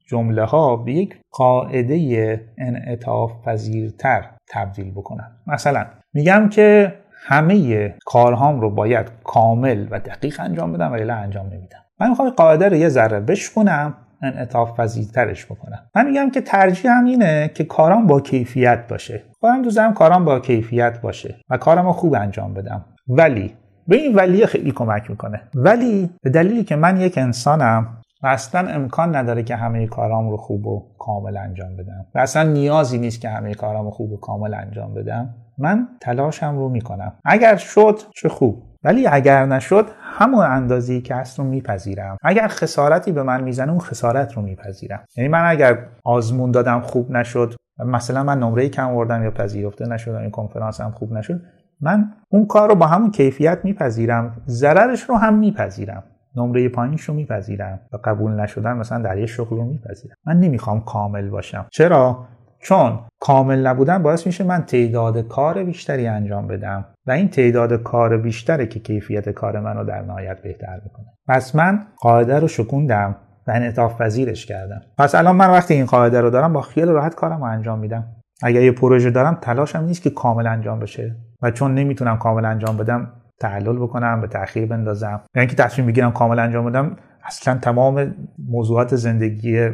جمله 0.08 0.44
ها 0.44 0.76
به 0.76 0.94
یک 0.94 1.18
قاعده 1.32 2.42
انعطاف 2.58 3.32
پذیرتر 3.46 4.30
تبدیل 4.48 4.92
بکنم 4.92 5.32
مثلا 5.48 5.86
میگم 6.14 6.50
که 6.50 6.94
همه 7.14 7.96
کارهام 8.06 8.62
رو 8.62 8.70
باید 8.70 9.08
کامل 9.24 9.88
و 9.92 10.00
دقیق 10.00 10.40
انجام 10.40 10.74
بدم 10.74 10.92
ولی 10.92 11.12
انجام 11.12 11.46
نمیدم. 11.46 11.80
من 12.00 12.10
می‌خوام 12.10 12.30
قاعده 12.30 12.70
رو 12.70 12.76
یه 12.76 12.90
ذره 12.90 13.20
بشکنم 13.20 13.98
انعطاف 14.22 14.80
پذیرترش 14.80 15.46
بکنم. 15.46 15.90
من 15.96 16.08
میگم 16.08 16.32
که 16.32 16.42
ترجیح 16.42 16.92
هم 16.92 17.06
اینه 17.06 17.52
که 17.54 17.64
کارام 17.64 18.08
با 18.08 18.22
کیفیت 18.22 18.88
باشه. 18.88 19.24
خودم 19.40 19.62
دوزم 19.62 19.94
کارام 19.94 20.26
با 20.26 20.40
کیفیت 20.40 21.02
باشه 21.02 21.36
و 21.50 21.58
کارم 21.58 21.86
رو 21.86 21.92
خوب 21.92 22.14
انجام 22.14 22.54
بدم. 22.54 22.86
ولی 23.08 23.54
به 23.90 23.96
این 23.96 24.16
ولی 24.16 24.46
خیلی 24.46 24.72
کمک 24.72 25.10
می‌کنه. 25.10 25.42
ولی 25.56 26.10
به 26.22 26.30
دلیلی 26.30 26.64
که 26.64 26.76
من 26.76 27.02
یک 27.02 27.18
انسانم 27.18 27.98
و 28.24 28.28
اصلا 28.28 28.70
امکان 28.70 29.16
نداره 29.16 29.44
که 29.44 29.56
همه 29.56 29.88
کارام 29.88 30.30
رو 30.30 30.38
خوب 30.38 30.68
و 30.68 30.86
کامل 31.00 31.38
انجام 31.38 31.76
بدم 31.76 32.06
و 32.16 32.20
اصلا 32.20 32.44
نیازی 32.44 32.98
نیست 32.98 33.22
که 33.22 33.30
همه 33.30 33.54
کارام 33.54 33.86
رو 33.86 33.92
خوب 33.92 34.12
و 34.12 34.18
کامل 34.18 34.54
انجام 34.54 34.94
بدم 34.94 35.36
من 35.58 35.88
تلاشم 36.02 36.58
رو 36.58 36.70
می‌کنم. 36.70 37.14
اگر 37.26 37.56
شد 37.56 38.00
چه 38.16 38.30
خوب. 38.30 38.64
ولی 38.84 39.08
اگر 39.08 39.46
نشد 39.46 39.86
همون 40.02 40.46
اندازی 40.46 41.02
که 41.02 41.16
هست 41.16 41.40
رو 41.40 41.46
میپذیرم. 41.46 42.18
اگر 42.24 42.48
خسارتی 42.48 43.12
به 43.12 43.24
من 43.24 43.44
می‌زنه 43.44 43.72
اون 43.72 43.80
خسارت 43.80 44.34
رو 44.34 44.42
میپذیرم. 44.42 45.04
یعنی 45.18 45.28
من 45.30 45.46
اگر 45.46 45.78
آزمون 46.04 46.52
دادم 46.52 46.82
خوب 46.82 47.12
نشد 47.12 47.56
مثلا 47.86 48.24
من 48.24 48.40
نمره 48.40 48.70
کم 48.70 48.90
آوردم 48.90 49.24
یا 49.24 49.32
پذیرفته 49.32 49.86
نشدم 49.86 50.22
این 50.22 50.32
کنفرانس 50.32 50.82
هم 50.82 50.92
خوب 50.92 51.14
نشد 51.14 51.42
من 51.82 52.12
اون 52.30 52.46
کار 52.46 52.70
رو 52.70 52.76
با 52.76 52.88
همون 52.88 53.12
کیفیت 53.12 53.60
میپذیرم 53.64 54.42
ضررش 54.48 55.02
رو 55.04 55.16
هم 55.16 55.34
میپذیرم. 55.34 56.04
نمره 56.36 56.70
پایینش 56.70 57.02
رو 57.02 57.14
میپذیرم 57.14 57.80
و 57.94 57.98
قبول 58.04 58.32
نشدن 58.32 58.74
مثلا 58.74 59.02
در 59.02 59.18
یه 59.18 59.26
شغل 59.26 59.58
رو 59.58 59.66
میپذیرم. 59.66 60.16
من 60.26 60.40
نمی‌خوام 60.40 60.82
کامل 60.82 61.30
باشم. 61.30 61.66
چرا؟ 61.72 62.26
چون 62.62 63.00
کامل 63.20 63.68
نبودن 63.68 64.04
باعث 64.04 64.26
میشه 64.26 64.44
من 64.44 64.62
تعداد 64.62 65.28
کار 65.28 65.64
بیشتری 65.64 66.08
انجام 66.08 66.48
بدم 66.48 66.86
و 67.08 67.12
این 67.12 67.30
تعداد 67.30 67.84
کار 67.84 68.18
بیشتره 68.18 68.66
که 68.66 68.80
کیفیت 68.80 69.30
کار 69.30 69.60
من 69.60 69.78
رو 69.78 69.84
در 69.84 70.02
نهایت 70.02 70.42
بهتر 70.42 70.82
می‌کنه. 70.84 71.06
پس 71.28 71.56
من 71.56 71.80
قاعده 71.98 72.40
رو 72.40 72.48
شکوندم 72.48 73.16
و 73.48 73.52
انعطاف 73.52 74.02
پذیرش 74.02 74.46
کردم. 74.46 74.82
پس 74.98 75.16
الان 75.16 75.36
من 75.36 75.50
وقتی 75.50 75.74
این 75.74 75.86
قاعده 75.86 76.22
رو 76.22 76.30
دارم 76.30 76.54
با 76.54 76.62
خیال 76.62 76.90
راحت 76.90 77.16
کارم 77.16 77.38
رو 77.38 77.44
انجام 77.44 77.80
میدم. 77.80 78.08
اگر 78.44 78.62
یه 78.62 78.72
پروژه 78.72 79.10
دارم 79.10 79.38
تلاشم 79.42 79.80
نیست 79.80 80.02
که 80.02 80.10
کامل 80.10 80.48
انجام 80.48 80.80
بشه. 80.80 81.16
و 81.42 81.52
چون 81.52 81.76
نمی‌تونم 81.76 82.18
کامل 82.18 82.46
انجام 82.46 82.78
بدم 82.78 83.12
تعلل 83.40 83.80
بکنم 83.80 84.22
به 84.22 84.28
تاخیر 84.28 84.66
بندازم. 84.66 85.22
یعنی 85.36 85.48
که 85.48 85.56
تصمیم 85.56 85.88
بگیرم 85.88 86.12
کامل 86.12 86.40
انجام 86.40 86.66
بدم 86.66 86.98
اصلا 87.24 87.56
تمام 87.56 88.16
موضوعات 88.50 88.96
زندگی 88.96 89.70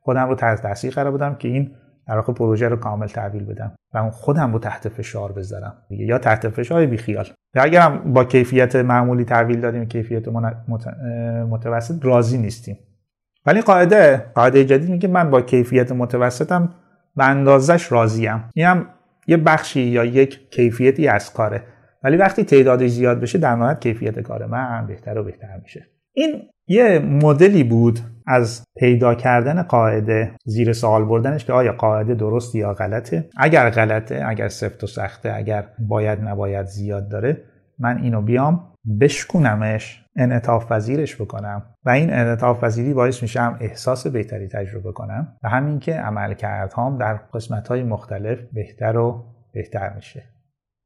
خودم 0.00 0.28
رو 0.28 0.34
تحت 0.34 0.62
تاثیر 0.62 0.94
قرار 0.94 1.12
بدم 1.12 1.34
که 1.34 1.48
این 1.48 1.70
در 2.06 2.20
پروژه 2.20 2.68
رو 2.68 2.76
کامل 2.76 3.06
تحویل 3.06 3.44
بدم 3.44 3.72
و 3.94 3.98
اون 3.98 4.10
خودم 4.10 4.52
رو 4.52 4.58
تحت 4.58 4.88
فشار 4.88 5.32
بذارم. 5.32 5.72
یا 5.90 6.18
تحت 6.18 6.48
فشار 6.48 6.86
بیخیال. 6.86 7.26
یا 7.54 7.62
اگرم 7.62 8.12
با 8.12 8.24
کیفیت 8.24 8.76
معمولی 8.76 9.24
تحویل 9.24 9.60
دادیم 9.60 9.86
کیفیت 9.86 10.28
متوسط 11.48 12.04
راضی 12.04 12.38
نیستیم. 12.38 12.78
ولی 13.46 13.60
قاعده 13.60 14.16
قاعده 14.34 14.64
جدید 14.64 14.90
میگه 14.90 15.08
من 15.08 15.30
با 15.30 15.40
کیفیت 15.40 15.92
متوسطم 15.92 16.74
به 17.18 17.24
اندازش 17.24 17.92
راضیم. 17.92 18.44
اینم 18.54 18.86
یه 19.26 19.36
بخشی 19.36 19.80
یا 19.80 20.04
یک 20.04 20.50
کیفیتی 20.50 21.08
از 21.08 21.32
کاره. 21.32 21.62
ولی 22.02 22.16
وقتی 22.16 22.44
تعدادش 22.44 22.90
زیاد 22.90 23.20
بشه 23.20 23.38
در 23.38 23.56
نهایت 23.56 23.80
کیفیت 23.80 24.20
کار 24.20 24.46
من 24.46 24.86
بهتر 24.86 25.18
و 25.18 25.24
بهتر 25.24 25.60
میشه. 25.62 25.86
این 26.12 26.42
یه 26.68 26.98
مدلی 26.98 27.64
بود 27.64 28.00
از 28.26 28.64
پیدا 28.76 29.14
کردن 29.14 29.62
قاعده 29.62 30.32
زیر 30.44 30.72
سوال 30.72 31.04
بردنش 31.04 31.44
که 31.44 31.52
آیا 31.52 31.72
قاعده 31.72 32.14
درست 32.14 32.54
یا 32.54 32.74
غلطه. 32.74 33.28
اگر 33.36 33.70
غلطه 33.70 34.24
اگر 34.26 34.48
سفت 34.48 34.84
و 34.84 34.86
سخته 34.86 35.32
اگر 35.34 35.64
باید 35.78 36.20
نباید 36.20 36.66
زیاد 36.66 37.08
داره 37.08 37.42
من 37.78 37.98
اینو 38.02 38.22
بیام 38.22 38.67
بشکونمش 39.00 40.04
انعطاف 40.16 40.72
پذیرش 40.72 41.20
بکنم. 41.20 41.62
و 41.84 41.90
این 41.90 42.12
انعطاف 42.12 42.64
پذیری 42.64 42.94
باعث 42.94 43.22
میشم 43.22 43.56
احساس 43.60 44.06
بهتری 44.06 44.48
تجربه 44.48 44.92
کنم 44.92 45.36
و 45.42 45.48
همین 45.48 45.78
که 45.78 45.94
عمل 45.94 46.34
کردهام 46.34 46.98
در 46.98 47.14
قسمت 47.14 47.68
های 47.68 47.82
مختلف 47.82 48.38
بهتر 48.52 48.96
و 48.96 49.24
بهتر 49.52 49.94
میشه. 49.94 50.22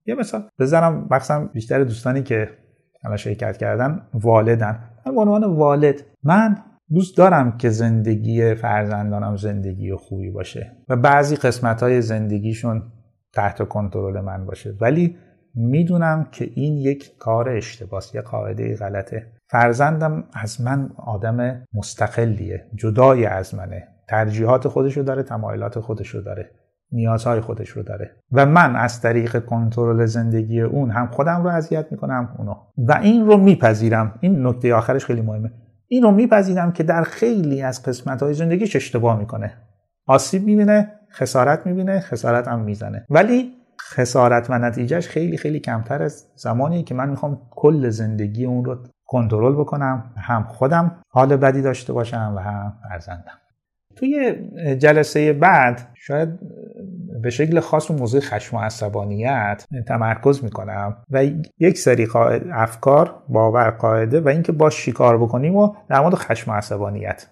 یه 0.07 0.15
مثال 0.15 0.49
بزنم 0.59 1.09
مخصوصا 1.11 1.45
بیشتر 1.45 1.85
دوستانی 1.85 2.23
که 2.23 2.49
الان 3.05 3.17
شرکت 3.17 3.57
کردن 3.57 4.03
والدن. 4.15 4.81
من 5.07 5.15
به 5.15 5.21
عنوان 5.21 5.45
والد 5.45 6.05
من 6.23 6.59
دوست 6.93 7.17
دارم 7.17 7.57
که 7.57 7.69
زندگی 7.69 8.55
فرزندانم 8.55 9.37
زندگی 9.37 9.95
خوبی 9.95 10.31
باشه 10.31 10.77
و 10.89 10.97
بعضی 10.97 11.37
قسمت 11.37 11.83
های 11.83 12.03
زندگیشون 12.03 12.83
تحت 13.33 13.69
کنترل 13.69 14.21
من 14.21 14.47
باشه. 14.47 14.75
ولی 14.81 15.17
می‌دونم 15.55 16.29
که 16.33 16.51
این 16.55 16.77
یک 16.77 17.19
کار 17.19 17.49
اشتباس 17.49 18.15
یه 18.15 18.21
قاعده 18.21 18.77
غلطه 18.77 19.27
فرزندم 19.51 20.25
از 20.33 20.61
من 20.61 20.91
آدم 20.97 21.65
مستقلیه 21.75 22.65
جدای 22.75 23.27
از 23.27 23.55
منه. 23.55 23.89
ترجیحات 24.09 24.69
خودشو 24.69 25.03
داره 25.03 25.23
تمایلات 25.23 25.81
خودشو 25.81 26.21
داره 26.21 26.51
نیازهای 26.93 27.41
خودش 27.41 27.69
رو 27.69 27.83
داره. 27.83 28.11
و 28.33 28.47
من 28.47 28.77
از 28.77 29.01
طریق 29.01 29.45
کنترل 29.45 30.07
زندگی 30.07 30.61
اون 30.61 30.91
هم 30.91 31.07
خودم 31.07 31.43
رو 31.43 31.49
اذیت 31.49 31.87
می‌کنم 31.91 32.35
اونو. 32.39 32.55
و 32.79 32.99
این 33.03 33.27
رو 33.27 33.37
میپذیرم. 33.37 34.19
این 34.21 34.47
نکته 34.47 34.75
آخرش 34.75 35.05
خیلی 35.05 35.21
مهمه. 35.21 35.53
این 35.89 36.03
رو 36.03 36.11
میپذیرم 36.11 36.73
که 36.73 36.83
در 36.83 37.03
خیلی 37.03 37.63
از 37.63 37.83
قسمت 37.83 38.23
های 38.23 38.35
زندگیش 38.35 38.77
اشتباه 38.77 39.19
می‌کنه. 39.19 39.53
آسیب 40.07 40.45
می‌بینه 40.45 40.93
خسارت 41.13 41.67
می‌بینه 41.67 42.01
خسارت 42.01 42.49
هم 42.49 42.61
می‌زنه. 42.61 43.07
ولی 43.11 43.53
خسارت 43.91 44.51
و 44.51 44.59
نتیجهش 44.59 45.09
خیلی 45.09 45.37
خیلی 45.37 45.61
کمتر 45.61 46.03
از 46.03 46.27
زمانی 46.35 46.83
که 46.83 46.95
من 46.95 47.09
می‌خوام 47.09 47.41
کل 47.51 47.89
زندگی 47.89 48.45
اون 48.45 48.65
رو 48.65 48.77
کنترل 49.07 49.55
بکنم. 49.55 50.13
هم 50.17 50.43
خودم 50.43 50.97
حال 51.09 51.37
بدی 51.37 51.63
داشته 51.63 51.93
باشم 51.93 52.33
و 52.37 52.41
هم 52.41 52.73
فرزندم. 52.89 53.39
توی 53.97 54.35
جلسه 54.79 55.33
بعد 55.33 55.81
شاید 55.95 56.29
به 57.23 57.31
شکل 57.31 57.61
خاص 57.61 57.91
و 57.91 57.95
موضوع 57.95 58.21
خشم 58.21 58.57
و 58.57 58.61
عصبانیت 58.61 59.65
تمرکز 59.89 60.45
می‌کنم 60.45 60.97
و 61.11 61.25
یک 61.59 61.79
سری 61.79 62.09
افکار 62.53 63.15
باور 63.29 63.71
قاعده 63.71 64.21
و 64.21 64.29
اینکه 64.29 64.53
باش 64.53 64.87
شکار 64.87 65.19
بکنیم 65.19 65.57
و 65.57 65.75
در 65.89 66.01
مورد 66.01 66.15
خشم 66.15 66.51
و 66.51 66.55
عصبانیت. 66.55 67.27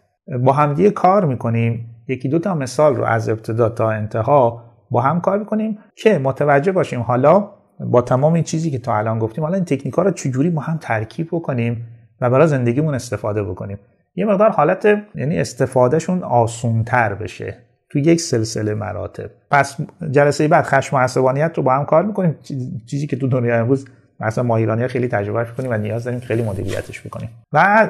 با 0.45 0.53
همدیگه 0.53 0.91
کار 0.91 1.25
می‌کنیم. 1.25 1.97
یکی 2.09 2.29
دو 2.29 2.39
تا 2.39 2.55
مثال 2.55 2.97
رو 2.97 3.05
از 3.05 3.29
ابتدا 3.29 3.69
تا 3.69 3.91
انتها 3.91 4.70
با 4.91 5.01
هم 5.01 5.21
کار 5.21 5.39
می‌کنیم 5.39 5.79
که 5.95 6.19
متوجه 6.19 6.73
باشیم 6.73 7.01
حالا 7.01 7.51
با 7.81 8.03
تمام 8.03 8.35
این 8.35 8.45
چیزی 8.45 8.71
که 8.71 8.79
تا 8.79 8.97
الان 8.97 9.19
گفتیم 9.19 9.45
حالا 9.45 9.55
این 9.55 9.65
تکنیک 9.65 9.95
ها 9.95 10.03
رو 10.03 10.11
چجوری 10.11 10.51
با 10.51 10.63
هم 10.63 10.79
ترکیب 10.81 11.29
بکنیم 11.33 11.87
و 12.21 12.31
برای 12.31 12.47
زندگیمون 12.47 12.95
استفاده 12.95 13.43
بکنیم. 13.43 13.79
یه 14.15 14.25
مقدار 14.25 14.51
حالت 14.51 14.87
یعنی 15.15 15.39
استفادهشون 15.39 16.23
آسونتر 16.23 17.15
بشه 17.15 17.57
تو 17.91 17.99
یک 17.99 18.21
سلسله 18.21 18.75
مراتب. 18.75 19.31
پس 19.51 19.77
جلسه 20.11 20.49
بعد 20.49 20.65
خشم 20.65 20.97
و 20.97 20.99
عصبانیت 20.99 21.53
رو 21.57 21.63
با 21.63 21.75
هم 21.75 21.85
کار 21.85 22.03
می‌کنیم. 22.03 22.39
چیزی 22.87 23.07
که 23.07 23.17
تو 23.17 23.29
دنیا 23.29 23.61
امروز 23.61 23.89
مثلا 24.21 24.45
ما 24.45 24.57
ایرانی 24.57 24.89
خیلی 24.89 25.09
تجربه 25.09 25.51
می‌کنیم 25.51 25.71
و 25.71 25.79
نیاز 25.79 26.05
داریم 26.05 26.21
خیلی 26.21 26.43
مدیریتش 26.43 27.07
بکنیم. 27.07 27.29
و 27.53 27.89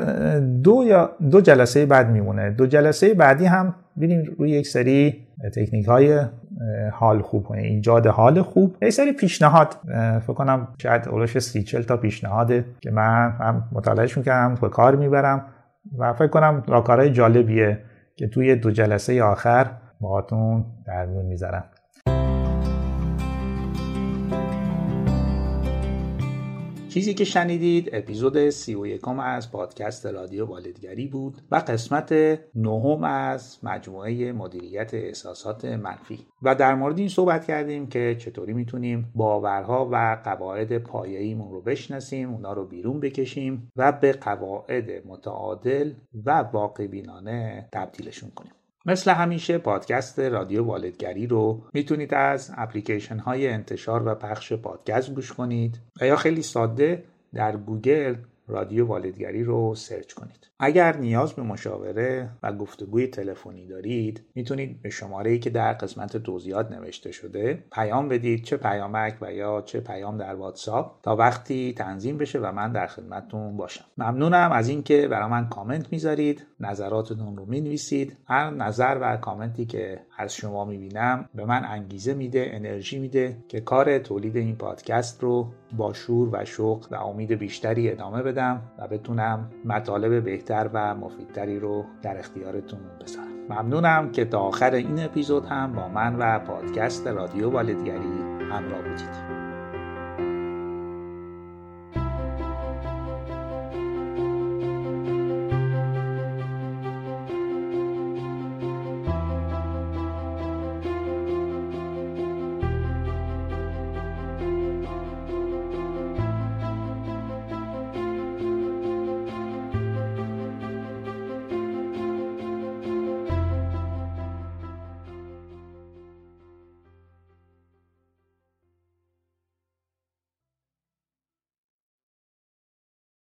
دو 0.63 0.85
یا 0.87 1.11
دو 1.31 1.41
جلسه 1.41 1.87
بعد 1.87 2.11
میمونه. 2.11 2.51
دو 2.51 2.67
جلسه 2.67 3.15
بعدی 3.15 3.45
هم 3.45 3.75
ببینیم 3.97 4.35
روی 4.39 4.51
یک 4.51 4.67
سری 4.67 5.27
تکنیک 5.55 5.87
های 5.87 6.21
حال 6.93 7.23
خوب. 7.23 7.45
کنه 7.45 7.61
ایجاد 7.61 8.07
حال 8.07 8.43
خوب. 8.43 8.77
یک 8.83 8.91
سری 8.91 9.13
پیشنهاد. 9.13 9.77
فکر 10.21 10.33
کنم 10.33 10.69
شاید 10.83 11.09
اولش 11.09 11.39
سی 11.39 11.63
تا 11.63 11.97
پیشنهاده 11.97 12.65
که 12.81 12.91
من 12.91 13.31
هم 13.31 13.69
مطالعهش 13.73 14.19
می‌کنم 14.19 14.55
به 14.61 14.69
کار 14.69 14.97
می‌برم 14.97 15.47
و 15.99 16.13
فکر 16.13 16.29
کنم 16.29 16.63
راکارهای 16.67 17.11
جالبیه 17.11 17.79
که 18.17 18.29
توی 18.29 18.57
دو 18.57 18.71
جلسه 18.71 19.23
آخر 19.23 19.67
باهاتون 20.01 20.65
در 20.87 21.07
میون 21.07 21.27
می‌ذارم. 21.27 21.65
چیزی 26.91 27.15
که 27.15 27.25
شنیدید 27.25 27.91
اپیزود 27.93 28.51
سی 28.51 28.75
و 28.75 28.87
یکم 28.87 29.21
از 29.21 29.53
پادکست 29.53 30.07
رادیو 30.07 30.47
والدگری 30.47 31.07
بود 31.07 31.43
و 31.51 31.57
قسمت 31.57 32.13
نهم 32.55 33.05
از 33.05 33.59
مجموعه 33.63 34.33
مدیریت 34.33 34.95
احساسات 34.95 35.65
منفی. 35.65 36.19
و 36.43 36.55
در 36.55 36.75
مورد 36.75 36.99
این 36.99 37.09
صحبت 37.09 37.47
کردیم 37.47 37.87
که 37.87 38.17
چطوری 38.19 38.53
می‌تونیم 38.53 39.13
باورها 39.15 39.89
و 39.93 40.21
قواعد 40.25 40.79
پایه‌ایمون 40.79 41.51
رو 41.51 41.61
بشناسیم 41.61 42.31
اونا 42.31 42.53
رو 42.53 42.67
بیرون 42.67 43.01
بکشیم 43.01 43.73
و 43.77 43.93
به 43.93 44.13
قواعد 44.13 45.07
متعادل 45.07 45.93
و 46.25 46.39
واقع 46.39 46.87
بینانه 46.87 47.69
تبدیلشون 47.73 48.31
کنیم. 48.31 48.53
مثل 48.87 49.11
همیشه 49.11 49.59
پادکست 49.59 50.19
رادیو 50.19 50.65
والدگری 50.65 51.27
رو 51.27 51.63
می‌تونید 51.73 52.15
از 52.15 52.53
اپلیکیشن 52.57 53.19
های 53.19 53.49
انتشار 53.49 54.09
و 54.09 54.15
پخش 54.15 54.53
پادکست 54.53 55.15
گوش 55.15 55.33
کنید 55.33 55.81
و 56.01 56.07
یا 56.07 56.17
خیلی 56.17 56.43
ساده 56.43 57.05
در 57.35 57.57
گوگل 57.57 58.15
رادیو 58.49 58.87
والدگری 58.87 59.45
رو 59.45 59.75
سرچ 59.75 60.13
کنید. 60.13 60.50
اگر 60.63 60.97
نیاز 60.97 61.33
به 61.33 61.43
مشاوره 61.43 62.29
و 62.43 62.53
گفتگوی 62.53 63.07
تلفنی 63.07 63.67
دارید 63.67 64.23
می‌تونید 64.35 64.83
به 64.83 64.91
شماره 64.91 65.31
ای 65.31 65.39
که 65.39 65.51
در 65.51 65.73
قسمت 65.73 66.17
توضیحات 66.17 66.73
نوشته 66.73 67.13
شده 67.13 67.65
پیام 67.73 68.09
بدید 68.09 68.45
چه 68.45 68.57
پیامک 68.57 69.17
و 69.21 69.33
یا 69.33 69.63
چه 69.67 69.81
پیام 69.81 70.19
در 70.19 70.35
واتساپ 70.35 71.03
تا 71.03 71.17
وقتی 71.17 71.73
تنظیم 71.73 72.19
بشه 72.19 72.39
و 72.39 72.53
من 72.53 72.73
در 72.73 72.87
خدمتتون 72.87 73.57
باشم. 73.57 73.85
ممنونم 73.99 74.53
از 74.53 74.69
اینکه 74.69 75.09
برای 75.09 75.31
من 75.31 75.49
کامنت 75.49 75.93
می‌ذارید 75.93 76.47
نظراتتون 76.61 77.37
رو 77.37 77.47
می‌نویسید. 77.47 78.17
هر 78.27 78.51
نظر 78.51 78.99
و 79.01 79.17
کامنتی 79.17 79.67
که 79.67 80.01
از 80.19 80.35
شما 80.35 80.65
می‌بینم 80.65 81.29
به 81.35 81.45
من 81.45 81.65
انگیزه 81.65 82.15
میده 82.15 82.51
انرژی 82.53 82.99
میده 82.99 83.37
که 83.49 83.61
کار 83.61 83.99
تولید 83.99 84.37
این 84.37 84.57
پادکست 84.57 85.23
رو 85.23 85.53
با 85.77 85.93
شور 85.93 86.29
و 86.33 86.45
شوق 86.45 86.87
و 86.91 86.95
امید 86.95 87.33
بیشتری 87.33 87.91
ادامه 87.91 88.23
بدم 88.23 88.63
و 88.79 88.89
بتونم 88.89 89.51
مطالب 89.65 90.25
بهتر 90.51 90.71
و 90.73 90.95
مفیدتری 90.95 91.59
رو 91.59 91.85
در 92.03 92.19
اختیارتون 92.19 92.81
بذارم. 93.01 93.27
ممنونم 93.51 94.11
که 94.13 94.25
تا 94.25 94.39
آخر 94.39 94.75
این 94.75 95.05
اپیزود 95.05 95.47
هم 95.47 95.73
با 95.73 95.89
من 95.89 96.17
و 96.19 96.39
پادکست 96.39 97.07
رادیو 97.07 97.51
والدگری 97.51 98.19
همراه 98.51 98.83
بودید. 98.83 99.30